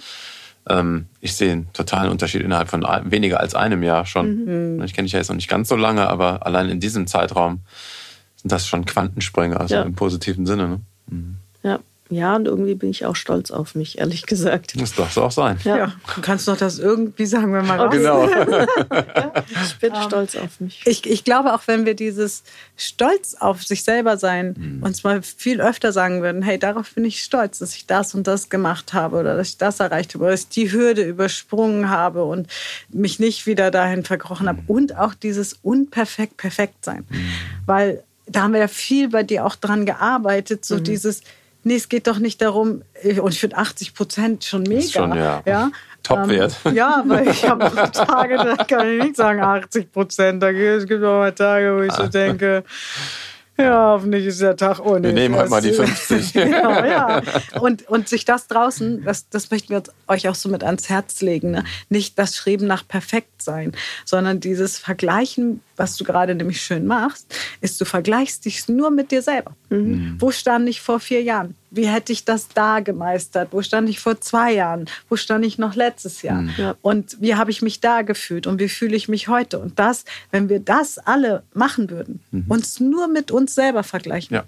Ähm, 0.69 1.07
ich 1.23 1.35
sehe 1.35 1.53
einen 1.53 1.73
totalen 1.73 2.11
Unterschied 2.11 2.43
innerhalb 2.43 2.69
von 2.69 2.87
weniger 3.05 3.41
als 3.41 3.55
einem 3.55 3.83
Jahr 3.83 4.05
schon. 4.05 4.77
Mhm. 4.77 4.83
Ich 4.83 4.93
kenne 4.93 5.07
dich 5.07 5.15
ja 5.15 5.21
jetzt 5.21 5.31
noch 5.31 5.37
nicht 5.37 5.49
ganz 5.49 5.71
so 5.71 5.77
lange, 5.77 6.07
aber 6.07 6.45
allein 6.45 6.69
in 6.69 6.81
diesem 6.81 7.07
Zeitraum 7.07 7.61
sind 8.37 8.53
das 8.53 8.67
schon 8.67 8.85
Quantensprünge, 8.85 9.59
also 9.59 9.77
ja. 9.77 9.83
im 9.83 9.95
positiven 9.95 10.45
Sinne. 10.45 10.69
Ne? 10.69 10.81
Mhm. 11.07 11.37
Ja. 11.63 11.79
Ja, 12.11 12.37
und 12.37 12.47
irgendwie 12.47 12.75
bin 12.75 12.89
ich 12.89 13.05
auch 13.05 13.17
stolz 13.17 13.51
auf 13.51 13.75
mich, 13.75 13.99
ehrlich 13.99 14.25
gesagt. 14.25 14.81
Das 14.81 14.95
darf 14.95 15.11
es 15.11 15.19
auch 15.19 15.31
sein. 15.31 15.59
Ja. 15.65 15.77
ja. 15.77 15.93
Du 16.15 16.23
kannst 16.23 16.49
doch 16.49 16.57
das 16.57 16.79
irgendwie 16.79 17.27
sagen, 17.27 17.53
wenn 17.53 17.67
man 17.67 17.79
raus. 17.79 17.93
Genau. 17.93 18.27
ja, 18.29 19.33
ich 19.63 19.79
bin 19.79 19.93
um, 19.93 19.97
ähm, 19.97 20.03
stolz 20.05 20.37
auf 20.37 20.61
mich. 20.61 20.83
Ich, 20.87 21.09
ich 21.09 21.25
glaube 21.25 21.53
auch, 21.55 21.63
wenn 21.67 21.85
wir 21.85 21.95
dieses 21.95 22.45
Stolz 22.77 23.37
auf 23.39 23.63
sich 23.63 23.85
selber 23.85 24.17
sein 24.17 24.55
mhm. 24.57 24.83
uns 24.83 25.05
mal 25.05 25.21
viel 25.23 25.61
öfter 25.61 25.93
sagen 25.93 26.23
würden, 26.23 26.41
hey, 26.43 26.59
darauf 26.59 26.95
bin 26.95 27.05
ich 27.05 27.23
stolz, 27.23 27.59
dass 27.59 27.75
ich 27.75 27.87
das 27.87 28.15
und 28.15 28.27
das 28.27 28.49
gemacht 28.49 28.95
habe 28.95 29.17
oder 29.17 29.37
dass 29.37 29.51
ich 29.51 29.59
das 29.59 29.81
erreicht 29.81 30.15
habe 30.15 30.25
oder 30.25 30.33
dass 30.33 30.43
ich 30.43 30.49
die 30.49 30.73
Hürde 30.73 31.03
übersprungen 31.03 31.91
habe 31.91 32.25
und 32.25 32.49
mich 32.89 33.19
nicht 33.19 33.47
wieder 33.47 33.71
dahin 33.71 34.05
verkrochen 34.05 34.45
mhm. 34.45 34.49
habe. 34.49 34.63
Und 34.67 34.97
auch 34.97 35.13
dieses 35.13 35.59
unperfekt 35.63 36.39
perfekt 36.39 36.87
sein. 36.87 37.05
Mhm. 37.11 37.29
Weil 37.67 38.03
da 38.27 38.43
haben 38.43 38.53
wir 38.53 38.61
ja 38.61 38.69
viel 38.69 39.09
bei 39.09 39.23
dir 39.23 39.45
auch 39.45 39.57
dran 39.57 39.87
gearbeitet, 39.87 40.65
so 40.65 40.77
mhm. 40.77 40.85
dieses 40.85 41.23
nee, 41.69 41.77
es 41.77 41.89
geht 41.89 42.07
doch 42.07 42.19
nicht 42.19 42.43
darum, 42.43 42.83
und 43.21 43.33
ich 43.33 43.41
finde 43.41 43.57
80 43.57 43.95
Prozent 43.95 44.45
schon 44.45 44.65
mega. 44.65 44.83
Schon, 44.83 45.17
ja. 45.17 45.43
ja. 45.47 45.71
Topwert. 46.03 46.57
Ähm, 46.65 46.75
ja, 46.75 47.05
weil 47.07 47.29
ich 47.29 47.49
habe 47.49 47.71
Tage, 47.93 48.37
da 48.37 48.57
kann 48.65 48.89
ich 48.89 49.03
nicht 49.03 49.17
sagen 49.17 49.41
80 49.41 49.93
Prozent. 49.93 50.43
Es 50.43 50.87
gibt 50.87 51.05
auch 51.05 51.19
mal 51.19 51.33
Tage, 51.33 51.77
wo 51.77 51.83
ich 51.83 51.93
so 51.93 52.07
denke, 52.07 52.65
ja, 53.59 53.91
hoffentlich 53.91 54.25
ist 54.25 54.41
der 54.41 54.57
Tag 54.57 54.79
ohne. 54.79 55.09
Wir 55.09 55.13
nehmen 55.13 55.35
heute 55.35 55.51
mal 55.51 55.61
die 55.61 55.73
50. 55.73 56.33
genau, 56.33 56.85
ja. 56.85 57.21
Und, 57.61 57.89
und 57.89 58.09
sich 58.09 58.25
das 58.25 58.47
draußen, 58.47 59.05
das, 59.05 59.29
das 59.29 59.51
möchten 59.51 59.71
wir 59.71 59.83
euch 60.07 60.29
auch 60.29 60.37
so 60.37 60.49
mit 60.49 60.63
ans 60.63 60.89
Herz 60.89 61.21
legen. 61.21 61.51
Ne? 61.51 61.65
Nicht 61.89 62.19
das 62.19 62.37
Schreiben 62.37 62.67
nach 62.67 62.87
perfekt 62.87 63.43
sein, 63.43 63.73
sondern 64.05 64.39
dieses 64.39 64.79
Vergleichen 64.79 65.61
was 65.79 65.97
du 65.97 66.05
gerade 66.05 66.35
nämlich 66.35 66.61
schön 66.61 66.87
machst, 66.87 67.35
ist, 67.61 67.81
du 67.81 67.85
vergleichst 67.85 68.45
dich 68.45 68.69
nur 68.69 68.91
mit 68.91 69.11
dir 69.11 69.23
selber. 69.23 69.53
Mhm. 69.71 70.17
Wo 70.19 70.31
stand 70.31 70.69
ich 70.69 70.81
vor 70.81 71.01
vier 71.01 71.23
Jahren? 71.23 71.55
Wie 71.71 71.87
hätte 71.87 72.13
ich 72.13 72.25
das 72.25 72.49
da 72.49 72.81
gemeistert? 72.81 73.49
Wo 73.53 73.63
stand 73.63 73.89
ich 73.89 74.01
vor 74.01 74.21
zwei 74.21 74.55
Jahren? 74.55 74.87
Wo 75.09 75.17
stand 75.17 75.45
ich 75.45 75.59
noch 75.59 75.75
letztes 75.75 76.23
Jahr? 76.23 76.43
Mhm. 76.43 76.75
Und 76.83 77.17
wie 77.21 77.37
habe 77.37 77.51
ich 77.51 77.63
mich 77.63 77.81
da 77.81 78.03
gefühlt? 78.03 78.47
Und 78.47 78.59
wie 78.59 78.69
fühle 78.69 78.97
ich 78.97 79.09
mich 79.09 79.29
heute? 79.29 79.59
Und 79.59 79.79
das, 79.79 80.05
wenn 80.31 80.49
wir 80.49 80.61
das 80.61 80.99
alle 80.99 81.43
machen 81.55 81.91
würden, 81.91 82.21
mhm. 82.31 82.47
uns 82.49 82.81
nur 82.81 83.09
mit 83.09 83.31
uns 83.31 83.55
selber 83.55 83.83
vergleichen, 83.83 84.35
ja. 84.35 84.45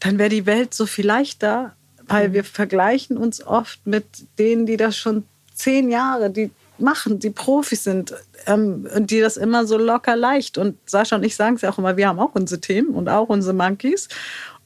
dann 0.00 0.18
wäre 0.18 0.30
die 0.30 0.46
Welt 0.46 0.74
so 0.74 0.86
viel 0.86 1.06
leichter, 1.06 1.74
weil 2.06 2.30
mhm. 2.30 2.32
wir 2.32 2.44
vergleichen 2.44 3.16
uns 3.16 3.46
oft 3.46 3.86
mit 3.86 4.06
denen, 4.38 4.66
die 4.66 4.76
das 4.76 4.96
schon 4.96 5.24
zehn 5.54 5.90
Jahre, 5.90 6.30
die 6.30 6.50
machen, 6.80 7.18
die 7.18 7.30
Profis 7.30 7.84
sind 7.84 8.14
ähm, 8.46 8.88
und 8.94 9.10
die 9.10 9.20
das 9.20 9.36
immer 9.36 9.66
so 9.66 9.78
locker 9.78 10.16
leicht. 10.16 10.58
Und 10.58 10.76
Sascha 10.88 11.16
und 11.16 11.24
ich 11.24 11.36
sagen 11.36 11.56
es 11.56 11.62
ja 11.62 11.70
auch 11.70 11.78
immer, 11.78 11.96
wir 11.96 12.08
haben 12.08 12.18
auch 12.18 12.34
unsere 12.34 12.60
Themen 12.60 12.90
und 12.90 13.08
auch 13.08 13.28
unsere 13.28 13.54
Monkeys. 13.54 14.08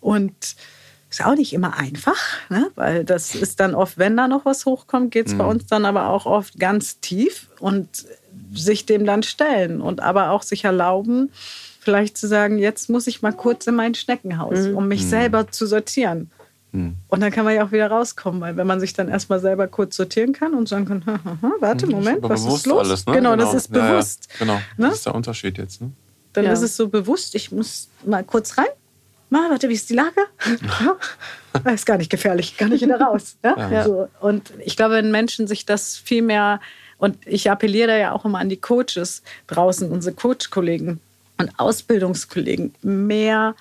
Und 0.01 0.57
ist 1.13 1.25
auch 1.25 1.35
nicht 1.35 1.53
immer 1.53 1.77
einfach, 1.77 2.19
ne? 2.49 2.71
weil 2.75 3.05
das 3.05 3.35
ist 3.35 3.61
dann 3.61 3.75
oft, 3.75 3.99
wenn 3.99 4.17
da 4.17 4.29
noch 4.29 4.47
was 4.47 4.65
hochkommt, 4.65 5.11
geht 5.11 5.27
es 5.27 5.35
mhm. 5.35 5.39
bei 5.39 5.45
uns 5.45 5.67
dann 5.67 5.85
aber 5.85 6.09
auch 6.09 6.25
oft 6.25 6.59
ganz 6.59 7.01
tief 7.01 7.49
und 7.61 8.07
sich 8.55 8.87
dem 8.87 9.05
dann 9.05 9.23
stellen 9.23 9.83
und 9.83 10.01
aber 10.01 10.31
auch 10.31 10.43
sich 10.43 10.65
erlauben, 10.65 11.31
vielleicht 11.81 12.17
zu 12.17 12.27
sagen, 12.27 12.59
jetzt 12.59 12.89
muss 12.89 13.07
ich 13.07 13.21
mal 13.21 13.33
kurz 13.33 13.67
in 13.67 13.75
mein 13.75 13.95
Schneckenhaus, 13.95 14.69
mhm. 14.69 14.77
um 14.77 14.89
mich 14.89 15.03
mhm. 15.05 15.09
selber 15.09 15.51
zu 15.51 15.67
sortieren. 15.67 16.31
Hm. 16.73 16.97
Und 17.09 17.21
dann 17.21 17.31
kann 17.31 17.45
man 17.45 17.55
ja 17.55 17.65
auch 17.65 17.73
wieder 17.73 17.89
rauskommen, 17.89 18.41
weil 18.41 18.57
wenn 18.57 18.67
man 18.67 18.81
sich 18.81 18.95
dann 18.95 19.09
erstmal 19.09 19.41
selber 19.41 19.69
kurz 19.69 19.97
sortieren 19.97 20.33
kann 20.33 20.55
und 20.55 20.69
sagen 20.69 20.87
kann, 20.87 21.05
warte, 21.61 21.87
hm, 21.87 21.93
Moment, 21.93 22.23
was 22.23 22.47
ist 22.47 22.67
los? 22.67 22.89
Alles, 22.89 23.07
ne? 23.07 23.13
genau, 23.15 23.33
genau, 23.33 23.45
das 23.45 23.55
ist 23.55 23.73
bewusst. 23.73 24.29
Ja, 24.33 24.39
genau, 24.39 24.55
ne? 24.55 24.61
das 24.89 24.95
ist 24.95 25.07
der 25.07 25.15
Unterschied 25.15 25.59
jetzt. 25.59 25.83
Ne? 25.83 25.93
Dann 26.33 26.47
ja. 26.47 26.53
ist 26.53 26.63
es 26.63 26.77
so 26.77 26.89
bewusst, 26.89 27.35
ich 27.35 27.53
muss 27.53 27.89
mal 28.07 28.25
kurz 28.25 28.57
rein. 28.57 28.67
Mal, 29.29 29.51
warte, 29.51 29.69
wie 29.69 29.75
ist 29.75 29.89
die 29.89 29.95
Lage? 29.95 30.21
das 31.65 31.75
ist 31.75 31.87
gar 31.87 31.99
nicht 31.99 32.11
gefährlich, 32.11 32.57
gar 32.57 32.69
nicht 32.69 32.83
wieder 32.83 33.01
raus. 33.01 33.37
Ja? 33.43 33.85
So. 33.85 34.09
Und 34.21 34.53
ich 34.65 34.77
glaube, 34.77 34.95
wenn 34.95 35.11
Menschen 35.11 35.47
sich 35.47 35.67
das 35.67 35.97
viel 35.97 36.23
mehr, 36.23 36.61
und 36.99 37.17
ich 37.27 37.51
appelliere 37.51 37.89
da 37.89 37.97
ja 37.97 38.13
auch 38.13 38.25
immer 38.25 38.39
an 38.39 38.49
die 38.49 38.59
Coaches 38.59 39.23
draußen, 39.47 39.91
unsere 39.91 40.15
Coach-Kollegen 40.15 41.01
und 41.39 41.59
Ausbildungskollegen, 41.59 42.75
mehr 42.83 43.57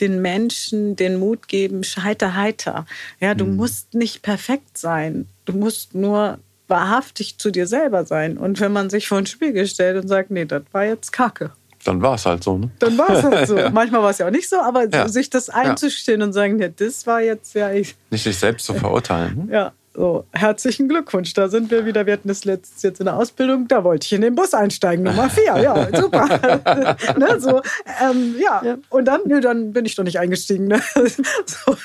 den 0.00 0.22
Menschen 0.22 0.96
den 0.96 1.18
Mut 1.18 1.48
geben, 1.48 1.84
scheiter 1.84 2.34
heiter. 2.34 2.86
Ja, 3.20 3.34
du 3.34 3.44
mhm. 3.44 3.56
musst 3.56 3.94
nicht 3.94 4.22
perfekt 4.22 4.78
sein. 4.78 5.28
Du 5.44 5.52
musst 5.52 5.94
nur 5.94 6.38
wahrhaftig 6.68 7.38
zu 7.38 7.50
dir 7.50 7.66
selber 7.66 8.04
sein. 8.04 8.38
Und 8.38 8.60
wenn 8.60 8.72
man 8.72 8.90
sich 8.90 9.08
vor 9.08 9.18
ein 9.18 9.26
Spiegel 9.26 9.66
stellt 9.66 10.02
und 10.02 10.08
sagt, 10.08 10.30
nee, 10.30 10.44
das 10.44 10.62
war 10.72 10.84
jetzt 10.84 11.12
Kacke. 11.12 11.52
Dann 11.84 12.00
war 12.00 12.14
es 12.14 12.24
halt 12.24 12.42
so, 12.42 12.56
ne? 12.56 12.70
Dann 12.78 12.96
war 12.96 13.10
es 13.10 13.22
halt 13.22 13.46
so. 13.46 13.58
ja. 13.58 13.68
Manchmal 13.70 14.02
war 14.02 14.10
es 14.10 14.18
ja 14.18 14.26
auch 14.26 14.30
nicht 14.30 14.48
so, 14.48 14.56
aber 14.56 14.88
ja. 14.88 15.06
sich 15.06 15.28
das 15.28 15.50
einzustehen 15.50 16.20
ja. 16.20 16.26
und 16.26 16.32
sagen, 16.32 16.58
ja, 16.58 16.68
das 16.68 17.06
war 17.06 17.20
jetzt 17.20 17.54
ja 17.54 17.70
ich. 17.72 17.94
Nicht 18.10 18.24
sich 18.24 18.38
selbst 18.38 18.64
zu 18.64 18.72
verurteilen. 18.72 19.46
Ne? 19.46 19.52
Ja. 19.52 19.72
So, 19.96 20.26
herzlichen 20.32 20.88
Glückwunsch, 20.88 21.34
da 21.34 21.48
sind 21.48 21.70
wir 21.70 21.86
wieder. 21.86 22.04
Wir 22.04 22.14
hatten 22.14 22.26
das 22.26 22.44
letztes 22.44 22.82
jetzt 22.82 22.98
in 22.98 23.06
der 23.06 23.16
Ausbildung, 23.16 23.68
da 23.68 23.84
wollte 23.84 24.06
ich 24.06 24.12
in 24.12 24.22
den 24.22 24.34
Bus 24.34 24.52
einsteigen, 24.52 25.04
Nummer 25.04 25.30
vier. 25.30 25.56
Ja, 25.58 25.88
super. 25.96 26.26
ne, 27.16 27.40
so, 27.40 27.62
ähm, 28.02 28.34
ja. 28.36 28.60
ja. 28.64 28.78
und 28.90 29.04
dann, 29.04 29.20
nö, 29.26 29.40
dann 29.40 29.72
bin 29.72 29.84
ich 29.84 29.94
doch 29.94 30.02
nicht 30.02 30.18
eingestiegen. 30.18 30.66
Ne? 30.66 30.80
so, 31.46 31.76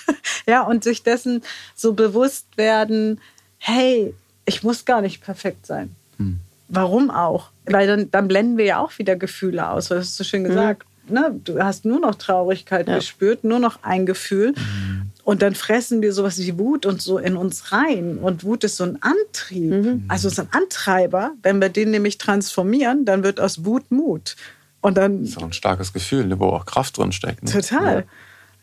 ja, 0.48 0.64
und 0.64 0.84
sich 0.84 1.04
dessen 1.04 1.44
so 1.76 1.94
bewusst 1.94 2.48
werden, 2.58 3.22
hey, 3.60 4.16
ich 4.46 4.64
muss 4.64 4.86
gar 4.86 5.02
nicht 5.02 5.24
perfekt 5.24 5.68
sein. 5.68 5.96
Hm. 6.18 6.40
Warum 6.68 7.12
auch? 7.12 7.52
Weil 7.66 7.86
dann, 7.86 8.10
dann, 8.10 8.28
blenden 8.28 8.58
wir 8.58 8.66
ja 8.66 8.80
auch 8.80 8.98
wieder 8.98 9.16
Gefühle 9.18 9.70
aus. 9.70 9.90
Du 9.90 9.96
hast 9.96 10.18
so 10.18 10.24
schön 10.24 10.46
hm. 10.46 10.50
gesagt. 10.50 10.88
Hm. 11.06 11.14
Ne? 11.14 11.40
Du 11.44 11.62
hast 11.62 11.86
nur 11.86 12.00
noch 12.00 12.16
Traurigkeit 12.16 12.88
ja. 12.88 12.96
gespürt, 12.96 13.44
nur 13.44 13.60
noch 13.60 13.84
ein 13.84 14.08
Gefühl. 14.08 14.56
Hm. 14.56 14.99
Und 15.30 15.44
dann 15.44 15.54
fressen 15.54 16.02
wir 16.02 16.12
sowas 16.12 16.40
wie 16.40 16.58
Wut 16.58 16.88
und 16.88 17.04
so 17.04 17.20
in 17.20 17.38
uns 17.38 17.72
rein. 17.72 18.18
Und 18.18 18.44
Wut 18.44 18.64
ist 18.64 18.78
so 18.78 18.84
ein 18.84 18.98
Antrieb, 19.04 19.70
mhm. 19.70 20.06
also 20.08 20.28
so 20.28 20.42
ein 20.42 20.48
Antreiber. 20.50 21.34
Wenn 21.44 21.62
wir 21.62 21.70
den 21.70 21.92
nämlich 21.92 22.18
transformieren, 22.18 23.06
dann 23.06 23.24
wird 23.24 23.40
aus 23.40 23.64
Wut 23.64 23.92
Mut. 23.92 24.36
Und 24.82 24.98
dann. 24.98 25.22
Das 25.22 25.30
ist 25.30 25.38
auch 25.38 25.44
ein 25.44 25.54
starkes 25.54 25.94
Gefühl, 25.94 26.26
ne, 26.26 26.40
wo 26.40 26.46
auch 26.46 26.66
Kraft 26.66 26.98
drin 26.98 27.12
steckt. 27.12 27.44
Ne? 27.44 27.52
Total. 27.52 28.06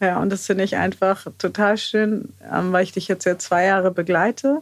Ja. 0.00 0.06
ja, 0.08 0.20
und 0.20 0.30
das 0.30 0.46
finde 0.46 0.64
ich 0.64 0.74
einfach 0.74 1.28
total 1.38 1.78
schön, 1.78 2.30
ähm, 2.52 2.72
weil 2.72 2.82
ich 2.82 2.90
dich 2.90 3.06
jetzt 3.06 3.24
ja 3.26 3.38
zwei 3.38 3.66
Jahre 3.66 3.92
begleite 3.92 4.60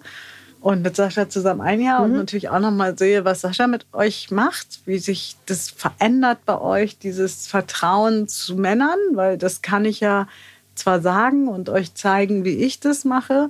und 0.60 0.82
mit 0.82 0.96
Sascha 0.96 1.30
zusammen 1.30 1.62
ein 1.62 1.80
Jahr 1.80 2.00
mhm. 2.00 2.04
und 2.04 2.18
natürlich 2.18 2.50
auch 2.50 2.60
nochmal 2.60 2.98
sehe, 2.98 3.24
was 3.24 3.40
Sascha 3.40 3.66
mit 3.66 3.86
euch 3.94 4.30
macht, 4.30 4.80
wie 4.84 4.98
sich 4.98 5.36
das 5.46 5.70
verändert 5.70 6.40
bei 6.44 6.60
euch, 6.60 6.98
dieses 6.98 7.46
Vertrauen 7.46 8.28
zu 8.28 8.56
Männern, 8.56 8.98
weil 9.14 9.38
das 9.38 9.62
kann 9.62 9.86
ich 9.86 10.00
ja 10.00 10.28
zwar 10.74 11.00
sagen 11.00 11.48
und 11.48 11.68
euch 11.68 11.94
zeigen, 11.94 12.44
wie 12.44 12.56
ich 12.56 12.80
das 12.80 13.04
mache, 13.04 13.48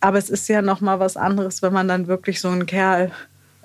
aber 0.00 0.18
es 0.18 0.30
ist 0.30 0.48
ja 0.48 0.62
noch 0.62 0.80
mal 0.80 1.00
was 1.00 1.16
anderes, 1.16 1.62
wenn 1.62 1.72
man 1.72 1.88
dann 1.88 2.06
wirklich 2.06 2.40
so 2.40 2.48
einen 2.48 2.66
Kerl 2.66 3.10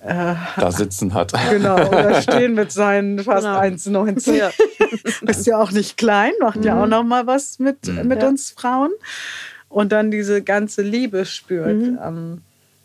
äh, 0.04 0.36
da 0.58 0.72
sitzen 0.72 1.14
hat. 1.14 1.34
Genau, 1.50 1.76
oder 1.76 2.22
stehen 2.22 2.54
mit 2.54 2.72
seinen 2.72 3.20
fast 3.20 3.46
genau. 3.46 4.04
1,90. 4.04 4.34
Ja. 4.34 4.52
Ist 5.30 5.46
ja 5.46 5.58
auch 5.58 5.72
nicht 5.72 5.98
klein, 5.98 6.32
macht 6.40 6.58
mhm. 6.58 6.64
ja 6.64 6.82
auch 6.82 6.88
noch 6.88 7.04
mal 7.04 7.28
was 7.28 7.60
mit, 7.60 7.88
mhm. 7.88 8.08
mit 8.08 8.22
ja. 8.22 8.28
uns 8.30 8.52
Frauen. 8.52 8.92
Und 9.68 9.92
dann 9.92 10.10
diese 10.10 10.42
ganze 10.42 10.82
Liebe 10.82 11.26
spürt, 11.26 11.76
mhm. 11.76 12.00
ähm, 12.04 12.42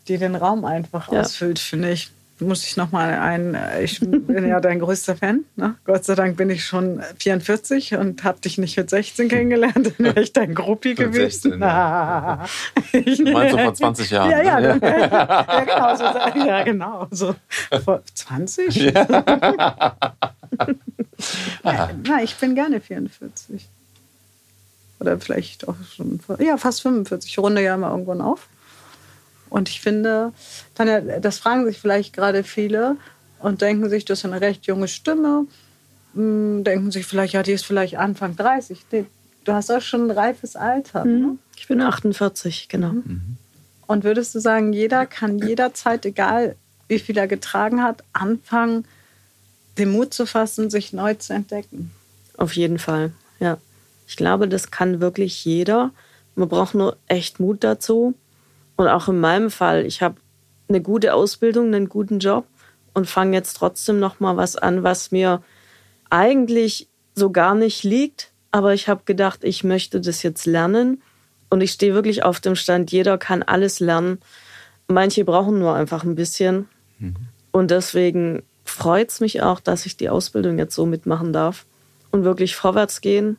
die 0.07 0.17
den 0.17 0.35
Raum 0.35 0.65
einfach 0.65 1.11
ja. 1.11 1.21
ausfüllt, 1.21 1.57
finde 1.59 1.91
ich 1.91 2.11
muss 2.39 2.65
ich 2.65 2.75
noch 2.75 2.91
mal 2.91 3.13
ein, 3.13 3.57
ich 3.81 3.99
bin 4.01 4.47
ja 4.47 4.59
dein 4.59 4.79
größter 4.79 5.15
Fan. 5.15 5.45
Ne? 5.55 5.75
Gott 5.85 6.03
sei 6.03 6.15
Dank 6.15 6.35
bin 6.35 6.49
ich 6.49 6.65
schon 6.65 7.01
44 7.19 7.95
und 7.95 8.23
habe 8.23 8.41
dich 8.41 8.57
nicht 8.57 8.75
mit 8.77 8.89
16 8.89 9.29
kennengelernt, 9.29 9.93
dann 9.97 10.05
wäre 10.05 10.21
ich 10.21 10.33
dein 10.33 10.53
Gruppi 10.53 10.95
gewesen. 10.95 11.51
16, 11.51 11.61
ja. 11.61 12.45
ich, 12.91 13.23
meinst 13.23 13.55
du 13.55 13.59
vor 13.59 13.73
20 13.73 14.09
Jahren? 14.09 14.31
Ja, 14.31 14.41
ja, 14.41 14.59
ne? 14.59 14.79
ja, 14.81 15.63
genau, 15.63 15.95
so, 15.95 16.03
ja, 16.45 16.63
genau. 16.63 17.07
So, 17.11 17.35
vor 17.83 18.01
20? 18.13 18.75
Ja. 18.75 19.95
Na, 21.63 22.21
ich 22.21 22.35
bin 22.35 22.55
gerne 22.55 22.81
44. 22.81 23.69
Oder 24.99 25.19
vielleicht 25.19 25.67
auch 25.67 25.75
schon, 25.95 26.19
ja, 26.39 26.57
fast 26.57 26.81
45. 26.81 27.31
Ich 27.31 27.37
runde 27.39 27.61
ja 27.61 27.77
mal 27.77 27.91
irgendwann 27.91 28.21
auf. 28.21 28.47
Und 29.49 29.69
ich 29.69 29.81
finde, 29.81 30.33
Tanja, 30.73 31.01
das 31.19 31.39
fragen 31.39 31.65
sich 31.65 31.79
vielleicht 31.79 32.13
gerade 32.13 32.43
viele 32.43 32.97
und 33.39 33.61
denken 33.61 33.89
sich, 33.89 34.05
das 34.05 34.19
ist 34.19 34.25
eine 34.25 34.41
recht 34.41 34.65
junge 34.65 34.87
Stimme. 34.87 35.45
Hm, 36.13 36.63
denken 36.63 36.91
sich 36.91 37.05
vielleicht, 37.05 37.33
ja, 37.33 37.43
die 37.43 37.51
ist 37.51 37.65
vielleicht 37.65 37.97
Anfang 37.97 38.35
30. 38.35 38.79
Du 39.43 39.53
hast 39.53 39.71
auch 39.71 39.81
schon 39.81 40.07
ein 40.07 40.11
reifes 40.11 40.55
Alter. 40.55 41.05
Mhm. 41.05 41.21
Ne? 41.21 41.37
Ich 41.57 41.67
bin 41.67 41.81
48, 41.81 42.67
genau. 42.69 42.93
Mhm. 42.93 43.37
Und 43.87 44.03
würdest 44.03 44.33
du 44.33 44.39
sagen, 44.39 44.73
jeder 44.73 45.05
kann 45.05 45.37
jederzeit, 45.37 46.05
egal 46.05 46.55
wie 46.87 46.99
viel 46.99 47.17
er 47.17 47.27
getragen 47.27 47.83
hat, 47.83 48.03
anfangen, 48.13 48.85
den 49.77 49.91
Mut 49.91 50.13
zu 50.13 50.25
fassen, 50.25 50.69
sich 50.69 50.93
neu 50.93 51.13
zu 51.15 51.33
entdecken? 51.33 51.91
Auf 52.37 52.53
jeden 52.53 52.79
Fall, 52.79 53.11
ja. 53.39 53.57
Ich 54.07 54.17
glaube, 54.17 54.47
das 54.47 54.69
kann 54.69 55.01
wirklich 55.01 55.45
jeder. 55.45 55.91
Man 56.35 56.49
braucht 56.49 56.75
nur 56.75 56.97
echt 57.07 57.39
Mut 57.39 57.63
dazu. 57.63 58.13
Und 58.75 58.87
auch 58.87 59.07
in 59.07 59.19
meinem 59.19 59.49
Fall, 59.49 59.85
ich 59.85 60.01
habe 60.01 60.15
eine 60.67 60.81
gute 60.81 61.13
Ausbildung, 61.13 61.67
einen 61.67 61.89
guten 61.89 62.19
Job 62.19 62.45
und 62.93 63.07
fange 63.07 63.35
jetzt 63.35 63.53
trotzdem 63.53 63.99
noch 63.99 64.19
mal 64.19 64.37
was 64.37 64.55
an, 64.55 64.83
was 64.83 65.11
mir 65.11 65.41
eigentlich 66.09 66.87
so 67.13 67.31
gar 67.31 67.55
nicht 67.55 67.83
liegt, 67.83 68.31
aber 68.51 68.73
ich 68.73 68.87
habe 68.87 69.01
gedacht, 69.05 69.43
ich 69.43 69.63
möchte 69.63 70.01
das 70.01 70.23
jetzt 70.23 70.45
lernen 70.45 71.01
und 71.49 71.61
ich 71.61 71.71
stehe 71.71 71.93
wirklich 71.93 72.23
auf 72.23 72.39
dem 72.39 72.55
Stand, 72.55 72.91
jeder 72.91 73.17
kann 73.17 73.43
alles 73.43 73.79
lernen. 73.79 74.19
Manche 74.87 75.23
brauchen 75.25 75.59
nur 75.59 75.75
einfach 75.75 76.03
ein 76.03 76.15
bisschen 76.15 76.67
mhm. 76.99 77.15
und 77.51 77.71
deswegen 77.71 78.43
freut 78.65 79.09
es 79.09 79.19
mich 79.19 79.41
auch, 79.41 79.59
dass 79.59 79.85
ich 79.85 79.97
die 79.97 80.09
Ausbildung 80.09 80.57
jetzt 80.57 80.75
so 80.75 80.85
mitmachen 80.85 81.31
darf 81.33 81.65
und 82.11 82.23
wirklich 82.23 82.55
vorwärts 82.55 83.01
gehen. 83.01 83.37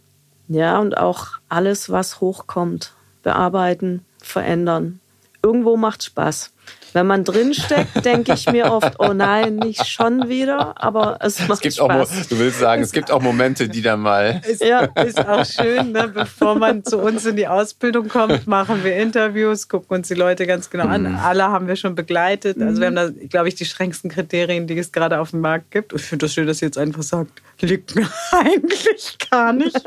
Ja, 0.49 0.79
und 0.79 0.97
auch 0.97 1.29
alles, 1.49 1.91
was 1.91 2.21
hochkommt, 2.21 2.93
bearbeiten, 3.23 4.05
verändern 4.23 5.01
irgendwo 5.47 5.77
macht 5.77 6.03
Spaß. 6.03 6.51
Wenn 6.93 7.07
man 7.07 7.25
drinsteckt, 7.25 8.05
denke 8.05 8.33
ich 8.33 8.51
mir 8.51 8.73
oft, 8.73 8.95
oh 8.99 9.13
nein, 9.13 9.57
nicht 9.57 9.87
schon 9.87 10.29
wieder, 10.29 10.83
aber 10.83 11.19
es 11.21 11.41
macht 11.41 11.59
es 11.59 11.61
gibt 11.61 11.75
Spaß. 11.75 12.11
Auch, 12.11 12.27
du 12.27 12.39
willst 12.39 12.59
sagen, 12.59 12.83
es 12.83 12.91
gibt 12.91 13.11
auch 13.11 13.21
Momente, 13.21 13.69
die 13.69 13.83
dann 13.83 14.01
mal... 14.01 14.41
Ist, 14.49 14.65
ja. 14.65 14.81
ist 15.05 15.19
auch 15.19 15.45
schön, 15.45 15.93
ne? 15.93 16.09
bevor 16.09 16.55
man 16.55 16.85
zu 16.85 16.99
uns 16.99 17.27
in 17.27 17.37
die 17.37 17.47
Ausbildung 17.47 18.09
kommt, 18.09 18.47
machen 18.47 18.83
wir 18.83 18.97
Interviews, 18.97 19.69
gucken 19.69 19.99
uns 19.99 20.09
die 20.09 20.15
Leute 20.15 20.47
ganz 20.47 20.71
genau 20.71 20.87
an. 20.87 21.03
Mhm. 21.03 21.17
Alle 21.17 21.45
haben 21.45 21.69
wir 21.69 21.77
schon 21.77 21.95
begleitet. 21.95 22.61
Also 22.61 22.81
wir 22.81 22.87
haben 22.87 22.97
da, 22.97 23.11
glaube 23.29 23.49
ich, 23.49 23.55
die 23.55 23.67
strengsten 23.67 24.11
Kriterien, 24.11 24.67
die 24.67 24.79
es 24.79 24.91
gerade 24.91 25.21
auf 25.21 25.33
dem 25.33 25.43
Markt 25.43 25.71
gibt. 25.71 25.93
Ich 25.93 26.03
finde 26.03 26.25
das 26.25 26.33
schön, 26.33 26.47
dass 26.47 26.63
ihr 26.63 26.69
jetzt 26.69 26.79
einfach 26.79 27.03
sagt, 27.03 27.43
liegt 27.61 27.95
mir 27.95 28.09
eigentlich 28.33 29.19
gar 29.31 29.53
nicht. 29.53 29.83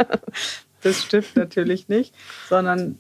Das 0.81 1.01
stimmt 1.01 1.35
natürlich 1.35 1.89
nicht, 1.89 2.13
sondern 2.49 2.99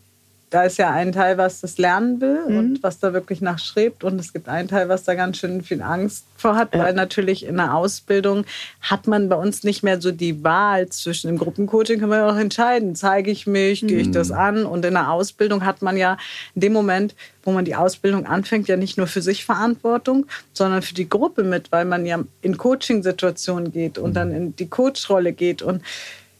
da 0.49 0.63
ist 0.63 0.77
ja 0.77 0.89
ein 0.91 1.11
Teil, 1.11 1.37
was 1.37 1.61
das 1.61 1.77
lernen 1.77 2.21
will 2.21 2.45
mhm. 2.47 2.57
und 2.57 2.83
was 2.83 2.99
da 2.99 3.13
wirklich 3.13 3.39
nachstrebt. 3.39 4.03
Und 4.03 4.19
es 4.19 4.33
gibt 4.33 4.49
einen 4.49 4.67
Teil, 4.67 4.89
was 4.89 5.03
da 5.03 5.13
ganz 5.13 5.37
schön 5.37 5.61
viel 5.61 5.81
Angst 5.81 6.25
vor 6.37 6.55
hat, 6.55 6.73
ja. 6.73 6.83
weil 6.83 6.93
natürlich 6.93 7.45
in 7.45 7.57
der 7.57 7.75
Ausbildung 7.75 8.45
hat 8.81 9.05
man 9.05 9.29
bei 9.29 9.35
uns 9.35 9.63
nicht 9.63 9.83
mehr 9.83 10.01
so 10.01 10.11
die 10.11 10.43
Wahl 10.43 10.89
zwischen 10.89 11.27
dem 11.27 11.37
Gruppencoaching, 11.37 11.99
kann 11.99 12.09
man 12.09 12.19
ja 12.19 12.29
auch 12.29 12.37
entscheiden, 12.37 12.95
zeige 12.95 13.29
ich 13.29 13.45
mich, 13.45 13.83
mhm. 13.83 13.87
gehe 13.87 13.99
ich 13.99 14.11
das 14.11 14.29
mhm. 14.29 14.37
an. 14.37 14.65
Und 14.65 14.85
in 14.85 14.93
der 14.93 15.11
Ausbildung 15.11 15.65
hat 15.65 15.83
man 15.83 15.97
ja 15.97 16.17
in 16.55 16.61
dem 16.61 16.73
Moment, 16.73 17.15
wo 17.43 17.51
man 17.51 17.65
die 17.65 17.75
Ausbildung 17.75 18.25
anfängt, 18.25 18.67
ja 18.67 18.75
nicht 18.75 18.97
nur 18.97 19.07
für 19.07 19.21
sich 19.21 19.45
Verantwortung, 19.45 20.25
sondern 20.53 20.81
für 20.81 20.95
die 20.95 21.09
Gruppe 21.09 21.43
mit, 21.43 21.71
weil 21.71 21.85
man 21.85 22.05
ja 22.05 22.19
in 22.41 22.57
Coaching-Situationen 22.57 23.71
geht 23.71 23.99
und 23.99 24.11
mhm. 24.11 24.13
dann 24.15 24.31
in 24.31 24.55
die 24.55 24.67
Coach-Rolle 24.67 25.33
geht. 25.33 25.61
Und 25.61 25.83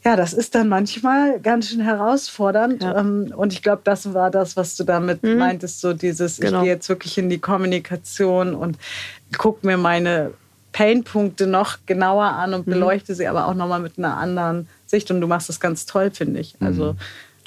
ja, 0.04 0.16
das 0.16 0.32
ist 0.32 0.54
dann 0.54 0.68
manchmal 0.68 1.40
ganz 1.40 1.68
schön 1.68 1.80
herausfordernd. 1.80 2.82
Ja. 2.82 2.98
Ähm, 2.98 3.32
und 3.36 3.52
ich 3.52 3.62
glaube, 3.62 3.82
das 3.84 4.14
war 4.14 4.30
das, 4.30 4.56
was 4.56 4.76
du 4.76 4.84
damit 4.84 5.22
mhm. 5.22 5.36
meintest, 5.36 5.80
so 5.80 5.92
dieses, 5.92 6.38
genau. 6.38 6.58
ich 6.58 6.64
gehe 6.64 6.72
jetzt 6.72 6.88
wirklich 6.88 7.18
in 7.18 7.28
die 7.28 7.38
Kommunikation 7.38 8.54
und 8.54 8.78
gucke 9.36 9.66
mir 9.66 9.76
meine 9.76 10.32
Painpunkte 10.72 11.46
noch 11.46 11.78
genauer 11.84 12.24
an 12.24 12.54
und 12.54 12.66
mhm. 12.66 12.72
beleuchte 12.72 13.14
sie 13.14 13.26
aber 13.26 13.46
auch 13.46 13.54
nochmal 13.54 13.80
mit 13.80 13.98
einer 13.98 14.16
anderen 14.16 14.68
Sicht. 14.86 15.10
Und 15.10 15.20
du 15.20 15.26
machst 15.26 15.50
das 15.50 15.60
ganz 15.60 15.84
toll, 15.84 16.10
finde 16.10 16.40
ich. 16.40 16.54
Also, 16.60 16.94
mhm. 16.94 16.98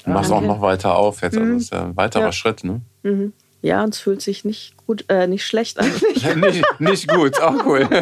Du 0.04 0.10
machst 0.10 0.30
auch 0.30 0.42
noch 0.42 0.60
weiter 0.60 0.94
auf 0.96 1.22
jetzt. 1.22 1.36
Also 1.36 1.46
mhm. 1.46 1.54
das 1.54 1.62
ist 1.64 1.72
ja 1.72 1.84
ein 1.86 1.96
weiterer 1.96 2.24
ja. 2.24 2.32
Schritt, 2.32 2.62
ne? 2.62 2.82
Mhm. 3.02 3.32
Ja, 3.62 3.82
und 3.82 3.94
es 3.94 4.00
fühlt 4.00 4.20
sich 4.20 4.44
nicht 4.44 4.76
gut, 4.86 5.06
äh, 5.08 5.26
nicht 5.26 5.46
schlecht 5.46 5.80
an. 5.80 5.90
nicht, 6.36 6.62
nicht 6.78 7.08
gut, 7.08 7.40
auch 7.40 7.64
cool. 7.64 7.88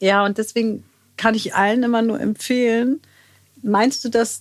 ja, 0.00 0.24
und 0.24 0.38
deswegen 0.38 0.84
kann 1.20 1.34
ich 1.34 1.54
allen 1.54 1.82
immer 1.82 2.00
nur 2.00 2.18
empfehlen. 2.18 3.00
Meinst 3.62 4.02
du 4.06 4.08
das, 4.08 4.40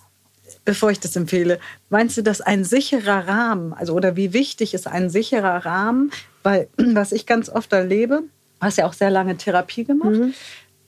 bevor 0.63 0.91
ich 0.91 1.01
das 1.01 1.13
empfehle, 1.17 1.59
meinst 1.89 2.15
du 2.15 2.23
das 2.23 2.39
ein 2.39 2.63
sicherer 2.63 3.27
Rahmen? 3.27 3.73
Also, 3.73 3.93
oder 3.93 4.15
wie 4.15 4.31
wichtig 4.31 4.73
ist 4.73 4.87
ein 4.87 5.09
sicherer 5.09 5.65
Rahmen? 5.65 6.11
Weil, 6.41 6.69
was 6.77 7.11
ich 7.11 7.25
ganz 7.25 7.49
oft 7.49 7.73
erlebe, 7.73 8.23
hast 8.61 8.77
ja 8.77 8.87
auch 8.87 8.93
sehr 8.93 9.09
lange 9.09 9.35
Therapie 9.35 9.83
gemacht. 9.83 10.11
Mhm 10.11 10.33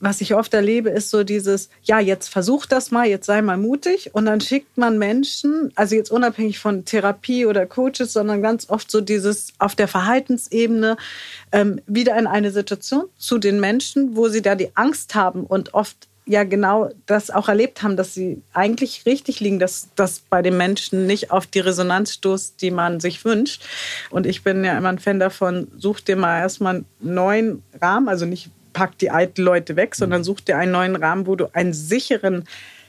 was 0.02 0.20
ich 0.20 0.34
oft 0.34 0.52
erlebe, 0.52 0.90
ist 0.90 1.10
so 1.10 1.22
dieses, 1.22 1.70
ja, 1.84 2.00
jetzt 2.00 2.28
versuch 2.28 2.66
das 2.66 2.90
mal, 2.90 3.06
jetzt 3.06 3.24
sei 3.24 3.40
mal 3.40 3.56
mutig. 3.56 4.10
Und 4.12 4.26
dann 4.26 4.40
schickt 4.40 4.76
man 4.76 4.98
Menschen, 4.98 5.70
also 5.76 5.94
jetzt 5.94 6.10
unabhängig 6.10 6.58
von 6.58 6.84
Therapie 6.84 7.46
oder 7.46 7.66
Coaches, 7.66 8.12
sondern 8.12 8.42
ganz 8.42 8.68
oft 8.68 8.90
so 8.90 9.00
dieses 9.00 9.52
auf 9.60 9.76
der 9.76 9.86
Verhaltensebene 9.86 10.96
ähm, 11.52 11.80
wieder 11.86 12.18
in 12.18 12.26
eine 12.26 12.50
Situation 12.50 13.04
zu 13.16 13.38
den 13.38 13.60
Menschen, 13.60 14.16
wo 14.16 14.28
sie 14.28 14.42
da 14.42 14.56
die 14.56 14.70
Angst 14.74 15.14
haben 15.14 15.44
und 15.44 15.72
oft 15.72 16.08
ja 16.26 16.42
genau 16.42 16.90
das 17.06 17.30
auch 17.30 17.48
erlebt 17.48 17.84
haben, 17.84 17.96
dass 17.96 18.12
sie 18.12 18.42
eigentlich 18.52 19.06
richtig 19.06 19.38
liegen, 19.38 19.60
dass 19.60 19.88
das 19.94 20.18
bei 20.18 20.42
den 20.42 20.56
Menschen 20.56 21.06
nicht 21.06 21.30
auf 21.30 21.46
die 21.46 21.60
Resonanz 21.60 22.14
stoßt, 22.14 22.60
die 22.60 22.72
man 22.72 22.98
sich 22.98 23.24
wünscht. 23.24 23.62
Und 24.10 24.26
ich 24.26 24.42
bin 24.42 24.64
ja 24.64 24.76
immer 24.76 24.88
ein 24.88 24.98
Fan 24.98 25.20
davon, 25.20 25.68
such 25.76 26.00
dir 26.00 26.16
mal 26.16 26.40
erstmal 26.40 26.74
einen 26.74 26.86
neuen 27.00 27.62
Rahmen, 27.80 28.08
also 28.08 28.26
nicht 28.26 28.50
pack 28.72 28.98
die 28.98 29.10
alten 29.10 29.42
Leute 29.42 29.76
weg, 29.76 29.94
sondern 29.94 30.20
mhm. 30.20 30.24
such 30.24 30.40
dir 30.40 30.56
einen 30.56 30.72
neuen 30.72 30.96
Rahmen, 30.96 31.26
wo 31.26 31.36
du 31.36 31.54
einen 31.54 31.72
sicheren 31.72 32.44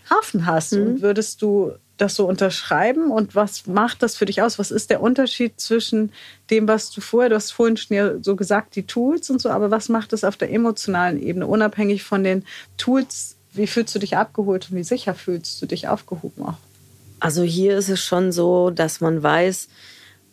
Hafen 0.09 0.45
hast. 0.45 0.73
Mhm. 0.73 0.87
Und 0.87 1.01
würdest 1.01 1.41
du 1.41 1.73
das 1.97 2.15
so 2.15 2.27
unterschreiben? 2.27 3.11
Und 3.11 3.35
was 3.35 3.67
macht 3.67 4.03
das 4.03 4.15
für 4.15 4.25
dich 4.25 4.41
aus? 4.41 4.59
Was 4.59 4.71
ist 4.71 4.89
der 4.89 5.01
Unterschied 5.01 5.59
zwischen 5.59 6.11
dem, 6.49 6.67
was 6.67 6.91
du 6.91 7.01
vorher, 7.01 7.29
du 7.29 7.35
hast 7.35 7.51
vorhin 7.51 7.77
schon 7.77 8.23
so 8.23 8.35
gesagt, 8.35 8.75
die 8.75 8.83
Tools 8.85 9.29
und 9.29 9.41
so, 9.41 9.49
aber 9.49 9.71
was 9.71 9.89
macht 9.89 10.13
das 10.13 10.23
auf 10.23 10.37
der 10.37 10.51
emotionalen 10.51 11.21
Ebene, 11.21 11.47
unabhängig 11.47 12.03
von 12.03 12.23
den 12.23 12.43
Tools? 12.77 13.35
Wie 13.53 13.67
fühlst 13.67 13.93
du 13.93 13.99
dich 13.99 14.17
abgeholt 14.17 14.69
und 14.69 14.77
wie 14.77 14.83
sicher 14.83 15.13
fühlst 15.13 15.61
du 15.61 15.65
dich 15.65 15.87
aufgehoben 15.87 16.43
auch? 16.43 16.57
Also 17.19 17.43
hier 17.43 17.77
ist 17.77 17.89
es 17.89 18.03
schon 18.03 18.31
so, 18.31 18.69
dass 18.69 18.99
man 18.99 19.21
weiß, 19.23 19.69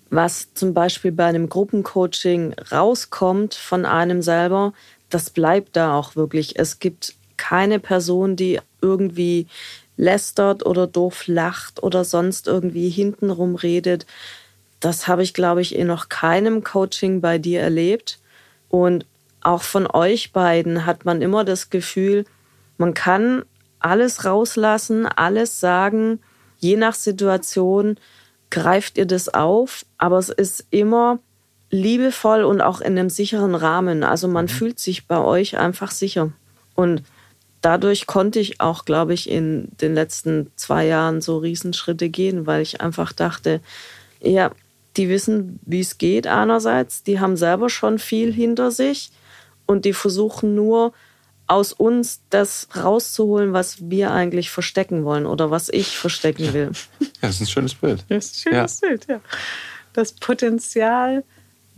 was 0.09 0.53
zum 0.55 0.75
Beispiel 0.75 1.13
bei 1.13 1.27
einem 1.27 1.49
Gruppencoaching 1.49 2.55
rauskommt 2.73 3.55
von 3.55 3.87
einem 3.87 4.23
selber, 4.23 4.73
das 5.11 5.31
bleibt 5.31 5.77
da 5.77 5.94
auch 5.94 6.16
wirklich. 6.16 6.59
Es 6.59 6.79
gibt 6.79 7.14
keine 7.37 7.79
Person, 7.79 8.37
die 8.37 8.61
irgendwie 8.81 9.46
lästert 9.96 10.64
oder 10.64 10.87
doof 10.87 11.27
lacht 11.27 11.83
oder 11.83 12.05
sonst 12.05 12.46
irgendwie 12.46 12.88
hintenrum 12.88 13.55
redet. 13.55 14.07
Das 14.81 15.09
habe 15.09 15.23
ich, 15.23 15.35
glaube 15.35 15.61
ich, 15.61 15.75
in 15.75 15.88
noch 15.88 16.09
keinem 16.09 16.64
Coaching 16.64 17.20
bei 17.20 17.38
dir 17.38 17.61
erlebt. 17.61 18.18
Und 18.68 19.05
auch 19.42 19.62
von 19.62 19.87
euch 19.87 20.33
beiden 20.33 20.87
hat 20.87 21.05
man 21.05 21.20
immer 21.20 21.44
das 21.44 21.70
Gefühl, 21.70 22.25
man 22.79 22.94
kann 22.94 23.44
alles 23.79 24.25
rauslassen, 24.25 25.07
alles 25.07 25.61
sagen. 25.61 26.20
Je 26.59 26.77
nach 26.77 26.94
Situation 26.94 27.96
greift 28.51 28.99
ihr 28.99 29.07
das 29.07 29.29
auf, 29.29 29.85
aber 29.99 30.18
es 30.18 30.29
ist 30.29 30.66
immer 30.70 31.18
liebevoll 31.70 32.42
und 32.42 32.61
auch 32.61 32.80
in 32.80 32.98
einem 32.98 33.11
sicheren 33.11 33.54
Rahmen. 33.54 34.02
Also 34.02 34.28
man 34.28 34.46
mhm. 34.46 34.50
fühlt 34.50 34.78
sich 34.78 35.06
bei 35.06 35.18
euch 35.18 35.56
einfach 35.56 35.90
sicher. 35.90 36.33
Und 36.74 37.02
dadurch 37.61 38.06
konnte 38.06 38.40
ich 38.40 38.61
auch, 38.61 38.85
glaube 38.85 39.14
ich, 39.14 39.30
in 39.30 39.68
den 39.80 39.94
letzten 39.94 40.50
zwei 40.56 40.87
Jahren 40.87 41.20
so 41.20 41.38
Riesenschritte 41.38 42.09
gehen, 42.09 42.46
weil 42.46 42.62
ich 42.62 42.80
einfach 42.80 43.12
dachte, 43.12 43.61
ja, 44.20 44.50
die 44.96 45.09
wissen, 45.09 45.61
wie 45.64 45.80
es 45.80 45.98
geht 45.98 46.26
einerseits, 46.26 47.02
die 47.02 47.20
haben 47.20 47.37
selber 47.37 47.70
schon 47.70 47.98
viel 47.98 48.33
hinter 48.33 48.70
sich 48.70 49.12
und 49.66 49.85
die 49.85 49.92
versuchen 49.92 50.54
nur 50.54 50.92
aus 51.46 51.72
uns 51.72 52.20
das 52.30 52.68
rauszuholen, 52.76 53.52
was 53.52 53.90
wir 53.90 54.12
eigentlich 54.12 54.50
verstecken 54.50 55.04
wollen 55.04 55.26
oder 55.26 55.50
was 55.50 55.68
ich 55.68 55.96
verstecken 55.96 56.52
will. 56.52 56.70
Ja, 57.00 57.06
das 57.22 57.37
ist 57.37 57.40
ein 57.42 57.46
schönes 57.48 57.74
Bild. 57.74 58.04
Das 58.09 58.26
ist 58.26 58.46
ein 58.46 58.52
schönes 58.52 58.80
ja. 58.80 58.88
Bild, 58.88 59.06
ja. 59.09 59.20
Das 59.92 60.12
Potenzial 60.12 61.24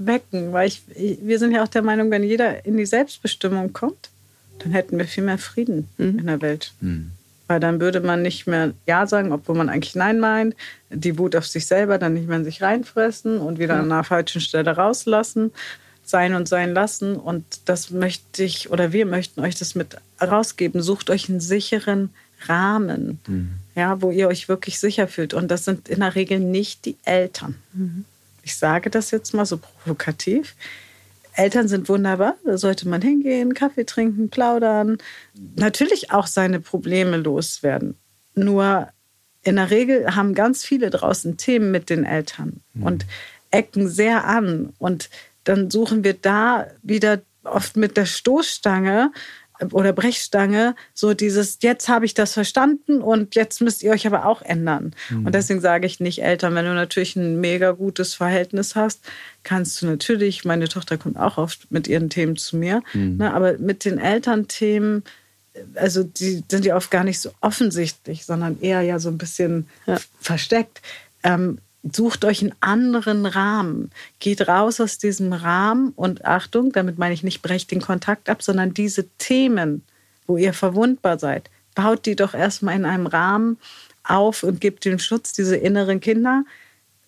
wecken, 0.07 0.53
weil 0.53 0.69
ich, 0.69 0.83
wir 0.97 1.39
sind 1.39 1.53
ja 1.53 1.63
auch 1.63 1.69
der 1.69 1.83
Meinung, 1.83 2.11
wenn 2.11 2.23
jeder 2.23 2.65
in 2.65 2.77
die 2.77 2.87
Selbstbestimmung 2.87 3.73
kommt, 3.73 4.11
dann 4.59 4.73
hätten 4.73 4.99
wir 4.99 5.07
viel 5.07 5.25
mehr 5.25 5.39
Frieden 5.39 5.89
mhm. 5.99 6.19
in 6.19 6.27
der 6.27 6.41
Welt. 6.41 6.73
Mhm. 6.81 7.13
Weil 7.49 7.61
dann 7.61 7.81
würde 7.81 8.01
man 8.01 8.23
nicht 8.23 8.47
mehr 8.47 8.73
Ja 8.87 9.07
sagen, 9.07 9.33
obwohl 9.33 9.57
man 9.57 9.69
eigentlich 9.69 9.95
Nein 9.95 10.21
meint, 10.21 10.55
die 10.91 11.19
Wut 11.19 11.37
auf 11.37 11.47
sich 11.47 11.67
selber 11.67 11.99
dann 11.99 12.15
nicht 12.15 12.29
mehr 12.29 12.39
in 12.39 12.45
sich 12.45 12.63
reinfressen 12.63 13.39
und 13.39 13.59
wieder 13.59 13.75
mhm. 13.75 13.83
an 13.83 13.93
einer 13.93 14.05
falschen 14.05 14.41
Stelle 14.41 14.77
rauslassen, 14.77 15.51
sein 16.05 16.35
und 16.35 16.49
sein 16.49 16.73
lassen. 16.73 17.17
Und 17.17 17.45
das 17.67 17.91
möchte 17.91 18.45
ich 18.45 18.71
oder 18.71 18.93
wir 18.93 19.07
möchten 19.07 19.41
euch 19.41 19.57
das 19.57 19.75
mit 19.75 19.97
rausgeben. 20.21 20.83
Sucht 20.83 21.11
euch 21.11 21.29
einen 21.29 21.41
sicheren 21.41 22.11
Rahmen, 22.49 23.21
mhm. 23.27 23.51
ja, 23.75 24.01
wo 24.01 24.11
ihr 24.11 24.29
euch 24.29 24.49
wirklich 24.49 24.79
sicher 24.79 25.09
fühlt. 25.09 25.35
Und 25.35 25.51
das 25.51 25.65
sind 25.65 25.89
in 25.89 26.01
der 26.01 26.15
Regel 26.15 26.41
nicht 26.41 26.85
die 26.85 26.97
Eltern. 27.05 27.57
Ich 28.43 28.57
sage 28.57 28.91
das 28.91 29.11
jetzt 29.11 29.35
mal 29.35 29.47
so 29.47 29.59
provokativ, 29.59 30.57
Eltern 31.35 31.67
sind 31.69 31.89
wunderbar, 31.89 32.37
da 32.45 32.59
sollte 32.59 32.89
man 32.89 33.01
hingehen, 33.01 33.55
Kaffee 33.55 33.85
trinken, 33.85 34.29
plaudern, 34.29 34.99
natürlich 35.57 36.11
auch 36.11 36.27
seine 36.27 36.61
Probleme 36.61 37.17
loswerden. 37.17 37.97
Nur 38.35 38.89
in 39.43 39.57
der 39.57 39.71
Regel 39.71 40.15
haben 40.15 40.35
ganz 40.35 40.65
viele 40.65 40.91
draußen 40.91 41.37
Themen 41.37 41.71
mit 41.71 41.91
den 41.91 42.05
Eltern 42.05 42.61
mhm. 42.75 42.83
und 42.83 43.07
ecken 43.51 43.89
sehr 43.89 44.25
an. 44.25 44.73
Und 44.79 45.11
dann 45.45 45.71
suchen 45.71 46.05
wir 46.05 46.15
da 46.15 46.67
wieder 46.83 47.23
oft 47.45 47.77
mit 47.77 47.97
der 47.97 48.07
Stoßstange 48.07 49.11
oder 49.71 49.93
Brechstange, 49.93 50.75
so 50.95 51.15
dieses, 51.15 51.59
jetzt 51.63 51.89
habe 51.89 52.05
ich 52.05 52.15
das 52.15 52.35
verstanden 52.35 53.01
und 53.01 53.35
jetzt 53.35 53.61
müsst 53.61 53.83
ihr 53.83 53.93
euch 53.93 54.07
aber 54.07 54.27
auch 54.27 54.43
ändern. 54.43 54.95
Mhm. 55.11 55.27
Und 55.27 55.35
deswegen 55.35 55.61
sage 55.61 55.87
ich 55.87 56.01
nicht 56.01 56.23
Eltern, 56.23 56.55
wenn 56.55 56.65
du 56.65 56.75
natürlich 56.75 57.17
ein 57.17 57.41
mega 57.41 57.73
gutes 57.73 58.15
Verhältnis 58.15 58.75
hast, 58.75 59.01
kannst 59.43 59.81
du 59.81 59.87
natürlich, 59.87 60.45
meine 60.45 60.69
Tochter 60.69 60.99
kommt 60.99 61.17
auch 61.17 61.39
oft 61.39 61.71
mit 61.71 61.89
ihren 61.89 62.11
Themen 62.11 62.37
zu 62.37 62.57
mir, 62.57 62.83
mhm. 62.93 63.17
ne, 63.19 63.33
aber 63.33 63.59
mit 63.59 63.85
den 63.85 63.99
Elternthemen, 63.99 65.05
also 65.75 66.03
die 66.03 66.43
sind 66.49 66.65
ja 66.65 66.77
oft 66.77 66.91
gar 66.91 67.05
nicht 67.05 67.21
so 67.21 67.31
offensichtlich, 67.41 68.25
sondern 68.25 68.61
eher 68.61 68.83
ja 68.83 68.99
so 68.99 69.09
ein 69.09 69.19
bisschen 69.19 69.69
ja. 69.87 69.99
versteckt. 70.21 70.81
Ähm, 71.23 71.59
sucht 71.91 72.25
euch 72.25 72.43
einen 72.43 72.55
anderen 72.61 73.27
Rahmen. 73.27 73.91
Geht 74.21 74.47
raus 74.47 74.81
aus 74.81 74.99
diesem 74.99 75.33
Rahmen 75.33 75.93
und 75.97 76.25
Achtung, 76.25 76.73
damit 76.73 76.99
meine 76.99 77.15
ich 77.15 77.23
nicht, 77.23 77.43
brecht 77.43 77.71
den 77.71 77.81
Kontakt 77.81 78.29
ab, 78.29 78.43
sondern 78.43 78.75
diese 78.75 79.09
Themen, 79.19 79.83
wo 80.27 80.37
ihr 80.37 80.53
verwundbar 80.53 81.19
seid, 81.19 81.51
baut 81.75 82.07
die 82.07 82.17
doch 82.17 82.35
erstmal 82.35 82.77
in 82.77 82.85
einem 82.85 83.07
Rahmen 83.07 83.59
auf 84.05 84.43
und 84.43 84.61
gebt 84.61 84.85
den 84.85 84.99
Schutz, 84.99 85.33
diese 85.33 85.57
inneren 85.57 86.01
Kinder, 86.01 86.45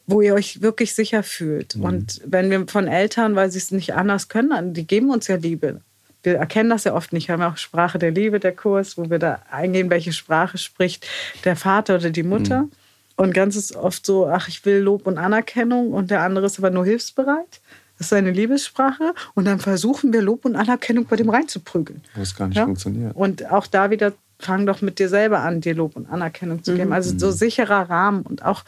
wo 0.06 0.20
ihr 0.20 0.34
euch 0.34 0.60
wirklich 0.60 0.94
sicher 0.94 1.22
fühlt. 1.22 1.76
Mhm. 1.76 1.84
Und 1.84 2.20
wenn 2.24 2.50
wir 2.50 2.66
von 2.66 2.88
Eltern, 2.88 3.36
weil 3.36 3.50
sie 3.50 3.58
es 3.58 3.70
nicht 3.70 3.94
anders 3.94 4.28
können, 4.28 4.74
die 4.74 4.86
geben 4.86 5.10
uns 5.10 5.28
ja 5.28 5.36
Liebe. 5.36 5.80
Wir 6.22 6.36
erkennen 6.36 6.70
das 6.70 6.84
ja 6.84 6.94
oft 6.94 7.12
nicht. 7.12 7.28
Wir 7.28 7.34
haben 7.34 7.42
auch 7.42 7.58
Sprache 7.58 7.98
der 7.98 8.10
Liebe, 8.10 8.40
der 8.40 8.52
Kurs, 8.52 8.96
wo 8.96 9.10
wir 9.10 9.18
da 9.18 9.42
eingehen, 9.50 9.90
welche 9.90 10.12
Sprache 10.12 10.56
spricht 10.56 11.06
der 11.44 11.54
Vater 11.54 11.96
oder 11.96 12.10
die 12.10 12.22
Mutter. 12.22 12.62
Mhm. 12.62 12.72
Und 13.16 13.32
ganz 13.32 13.56
ist 13.56 13.76
oft 13.76 14.04
so, 14.04 14.26
ach, 14.26 14.48
ich 14.48 14.64
will 14.64 14.78
Lob 14.78 15.06
und 15.06 15.18
Anerkennung 15.18 15.92
und 15.92 16.10
der 16.10 16.22
andere 16.22 16.46
ist 16.46 16.58
aber 16.58 16.70
nur 16.70 16.84
hilfsbereit. 16.84 17.60
Das 17.96 18.06
ist 18.06 18.10
seine 18.10 18.32
Liebessprache. 18.32 19.14
Und 19.34 19.44
dann 19.44 19.60
versuchen 19.60 20.12
wir 20.12 20.20
Lob 20.20 20.44
und 20.44 20.56
Anerkennung 20.56 21.06
bei 21.06 21.16
dem 21.16 21.30
reinzuprügeln. 21.30 22.02
Das 22.16 22.34
gar 22.34 22.48
nicht 22.48 22.56
ja? 22.56 22.64
funktioniert. 22.64 23.14
Und 23.14 23.50
auch 23.50 23.66
da 23.66 23.90
wieder 23.90 24.12
fang 24.40 24.66
doch 24.66 24.82
mit 24.82 24.98
dir 24.98 25.08
selber 25.08 25.40
an, 25.40 25.60
dir 25.60 25.74
Lob 25.74 25.96
und 25.96 26.10
Anerkennung 26.10 26.64
zu 26.64 26.74
geben. 26.74 26.92
Also 26.92 27.16
so 27.16 27.30
sicherer 27.30 27.88
Rahmen 27.88 28.22
und 28.22 28.44
auch 28.44 28.64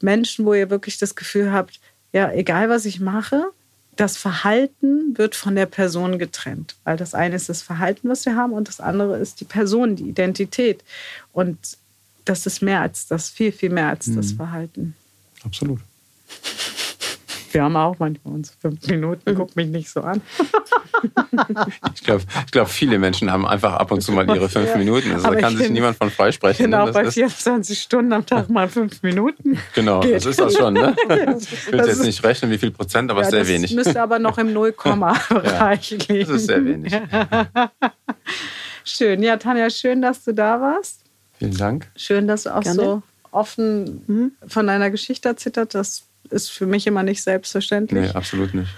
Menschen, 0.00 0.44
wo 0.44 0.54
ihr 0.54 0.70
wirklich 0.70 0.98
das 0.98 1.14
Gefühl 1.14 1.52
habt, 1.52 1.80
ja, 2.12 2.30
egal 2.32 2.68
was 2.68 2.84
ich 2.84 3.00
mache, 3.00 3.44
das 3.96 4.16
Verhalten 4.16 5.16
wird 5.16 5.36
von 5.36 5.54
der 5.54 5.66
Person 5.66 6.18
getrennt. 6.18 6.76
Weil 6.84 6.96
das 6.96 7.14
eine 7.14 7.36
ist 7.36 7.48
das 7.48 7.62
Verhalten, 7.62 8.08
was 8.08 8.26
wir 8.26 8.34
haben, 8.34 8.52
und 8.52 8.68
das 8.68 8.80
andere 8.80 9.18
ist 9.18 9.40
die 9.40 9.44
Person, 9.44 9.96
die 9.96 10.08
Identität. 10.08 10.82
Und 11.32 11.58
das 12.24 12.46
ist 12.46 12.62
mehr 12.62 12.80
als 12.80 13.06
das, 13.06 13.28
viel, 13.30 13.52
viel 13.52 13.70
mehr 13.70 13.88
als 13.88 14.12
das 14.14 14.32
Verhalten. 14.32 14.94
Absolut. 15.44 15.80
Wir 17.52 17.62
haben 17.62 17.76
auch 17.76 17.96
manchmal 18.00 18.34
uns 18.34 18.52
fünf 18.60 18.84
Minuten, 18.88 19.32
guck 19.36 19.54
mich 19.54 19.68
nicht 19.68 19.88
so 19.88 20.00
an. 20.00 20.20
Ich 21.94 22.02
glaube, 22.02 22.24
ich 22.46 22.50
glaub, 22.50 22.68
viele 22.68 22.98
Menschen 22.98 23.30
haben 23.30 23.46
einfach 23.46 23.74
ab 23.74 23.92
und 23.92 24.00
zu 24.00 24.10
mal 24.10 24.26
ihre 24.34 24.48
fünf 24.48 24.70
Ja. 24.70 24.76
Minuten. 24.76 25.12
Also 25.12 25.26
Aber 25.26 25.36
da 25.36 25.40
kann 25.42 25.52
ich 25.52 25.58
sich 25.60 25.70
niemand 25.70 25.96
von 25.96 26.10
freisprechen. 26.10 26.64
Genau, 26.64 26.86
ne? 26.86 26.92
bei 26.92 27.02
Das 27.04 27.10
ist, 27.10 27.14
24 27.14 27.78
Stunden 27.80 28.12
am 28.12 28.26
Tag 28.26 28.48
mal 28.50 28.68
fünf 28.68 29.00
Minuten. 29.04 29.56
genau, 29.74 30.00
geht. 30.00 30.14
das 30.16 30.26
ist 30.26 30.40
das 30.40 30.54
schon. 30.56 30.74
Ne? 30.74 30.96
Ich 31.08 31.70
will 31.70 31.78
Das 31.78 31.86
jetzt 31.86 31.98
ist- 32.00 32.06
nicht 32.06 32.24
rechnen, 32.24 32.50
wie 32.50 32.58
viel 32.58 32.72
Prozent, 32.72 33.08
aber 33.12 33.22
Ja, 33.22 33.30
sehr 33.30 33.40
das 33.40 33.48
wenig. 33.48 33.72
müsste 33.74 34.02
aber 34.02 34.18
noch 34.18 34.36
im 34.38 34.52
Nullkomma-Bereich 34.52 35.90
liegen. 36.08 36.20
Das 36.20 36.30
ist 36.30 36.46
sehr 36.46 36.64
wenig. 36.64 36.92
Schön. 38.84 39.22
Ja, 39.22 39.36
Tanja, 39.36 39.70
schön, 39.70 40.02
dass 40.02 40.24
du 40.24 40.32
da 40.34 40.60
warst. 40.60 41.03
Vielen 41.38 41.56
Dank. 41.56 41.90
Schön, 41.96 42.26
dass 42.26 42.44
du 42.44 42.54
auch 42.54 42.62
Gerne. 42.62 42.76
so 42.82 43.02
offen 43.30 44.32
von 44.46 44.66
deiner 44.66 44.90
Geschichte 44.90 45.28
hast. 45.28 45.74
Das 45.74 46.04
ist 46.30 46.50
für 46.50 46.66
mich 46.66 46.86
immer 46.86 47.02
nicht 47.02 47.22
selbstverständlich. 47.22 48.08
Nee, 48.10 48.16
absolut 48.16 48.54
nicht. 48.54 48.70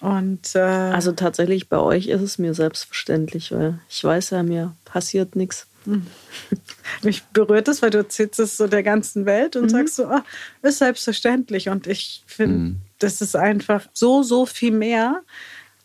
Und 0.00 0.54
äh, 0.54 0.60
Also 0.60 1.12
tatsächlich 1.12 1.68
bei 1.68 1.78
euch 1.78 2.06
ist 2.08 2.22
es 2.22 2.38
mir 2.38 2.54
selbstverständlich, 2.54 3.52
weil 3.52 3.78
ich 3.88 4.02
weiß 4.02 4.30
ja, 4.30 4.42
mir 4.42 4.74
passiert 4.84 5.36
nichts. 5.36 5.66
mich 7.02 7.22
berührt 7.32 7.68
es, 7.68 7.82
weil 7.82 7.90
du 7.90 7.98
erzählst 7.98 8.38
es 8.40 8.56
so 8.56 8.66
der 8.66 8.82
ganzen 8.82 9.26
Welt 9.26 9.56
und 9.56 9.68
sagst 9.70 9.96
so, 9.96 10.06
ah, 10.06 10.24
ist 10.62 10.78
selbstverständlich. 10.78 11.68
Und 11.68 11.86
ich 11.86 12.22
finde, 12.26 12.56
Mhm. 12.56 12.76
das 12.98 13.20
ist 13.20 13.36
einfach 13.36 13.86
so, 13.92 14.22
so 14.22 14.46
viel 14.46 14.72
mehr, 14.72 15.20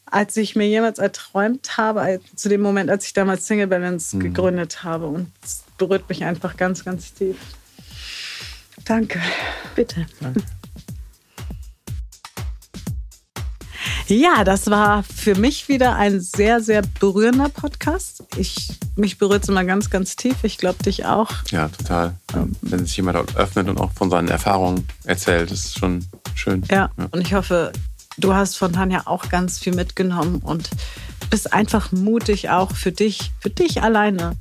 als 0.06 0.38
ich 0.38 0.56
mir 0.56 0.68
jemals 0.68 1.00
erträumt 1.00 1.78
habe, 1.78 2.20
zu 2.36 2.50
dem 2.50 2.62
Moment, 2.62 2.90
als 2.90 3.06
ich 3.06 3.14
damals 3.14 3.48
Single 3.48 3.68
Balance 3.68 4.18
gegründet 4.18 4.84
habe. 4.84 5.08
Und 5.08 5.32
berührt 5.78 6.08
mich 6.10 6.24
einfach 6.24 6.58
ganz, 6.58 6.86
ganz 6.86 7.14
tief. 7.14 7.38
Danke. 8.86 9.20
Bitte. 9.76 10.06
Ja, 14.08 14.44
das 14.44 14.70
war 14.70 15.02
für 15.02 15.34
mich 15.34 15.68
wieder 15.68 15.96
ein 15.96 16.20
sehr, 16.20 16.62
sehr 16.62 16.84
berührender 17.00 17.50
Podcast. 17.50 18.24
Ich, 18.38 18.78
mich 18.96 19.18
berührt 19.18 19.44
es 19.44 19.50
immer 19.50 19.64
ganz, 19.64 19.90
ganz 19.90 20.16
tief. 20.16 20.44
Ich 20.44 20.60
glaube, 20.60 20.84
dich 20.84 21.06
auch. 21.06 21.32
Ja, 21.50 21.70
total. 21.70 22.14
Ja, 22.32 22.46
wenn 22.62 22.86
sich 22.86 22.96
jemand 22.98 23.36
öffnet 23.36 23.68
und 23.68 23.80
auch 23.80 23.92
von 23.94 24.12
seinen 24.12 24.28
Erfahrungen 24.28 24.88
erzählt, 25.06 25.52
ist 25.52 25.80
schon 25.80 26.06
schön. 26.36 26.64
Ja, 26.70 26.92
und 27.10 27.20
ich 27.22 27.34
hoffe, 27.34 27.72
du 28.18 28.36
hast 28.36 28.58
von 28.58 28.74
Tanja 28.74 29.04
auch 29.06 29.30
ganz 29.30 29.58
viel 29.58 29.74
mitgenommen 29.74 30.38
und 30.38 30.70
bist 31.32 31.52
einfach 31.52 31.92
mutig 31.92 32.52
auch 32.52 32.76
für 32.76 32.92
dich, 32.92 33.32
für 33.40 33.50
dich 33.50 33.82
alleine. 33.82 34.38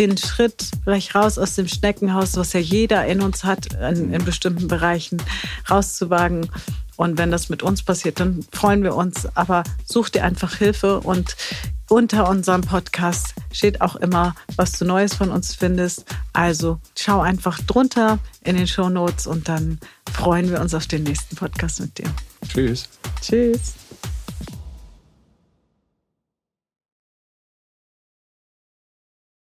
Den 0.00 0.16
Schritt 0.16 0.64
vielleicht 0.82 1.14
raus 1.14 1.36
aus 1.36 1.56
dem 1.56 1.68
Schneckenhaus, 1.68 2.34
was 2.38 2.54
ja 2.54 2.60
jeder 2.60 3.04
in 3.06 3.20
uns 3.20 3.44
hat, 3.44 3.74
in, 3.74 4.14
in 4.14 4.24
bestimmten 4.24 4.66
Bereichen 4.66 5.22
rauszuwagen. 5.70 6.50
Und 6.96 7.18
wenn 7.18 7.30
das 7.30 7.50
mit 7.50 7.62
uns 7.62 7.82
passiert, 7.82 8.18
dann 8.18 8.42
freuen 8.50 8.82
wir 8.82 8.94
uns. 8.94 9.28
Aber 9.36 9.62
such 9.84 10.08
dir 10.08 10.24
einfach 10.24 10.54
Hilfe 10.54 11.00
und 11.00 11.36
unter 11.90 12.30
unserem 12.30 12.62
Podcast 12.62 13.34
steht 13.52 13.82
auch 13.82 13.96
immer, 13.96 14.34
was 14.56 14.72
du 14.72 14.86
Neues 14.86 15.14
von 15.14 15.30
uns 15.30 15.54
findest. 15.54 16.06
Also 16.32 16.80
schau 16.98 17.20
einfach 17.20 17.60
drunter 17.60 18.20
in 18.42 18.56
den 18.56 18.66
Show 18.66 18.88
Notes 18.88 19.26
und 19.26 19.48
dann 19.48 19.80
freuen 20.10 20.48
wir 20.48 20.62
uns 20.62 20.72
auf 20.72 20.86
den 20.86 21.02
nächsten 21.02 21.36
Podcast 21.36 21.80
mit 21.80 21.98
dir. 21.98 22.10
Tschüss. 22.48 22.88
Tschüss. 23.20 23.79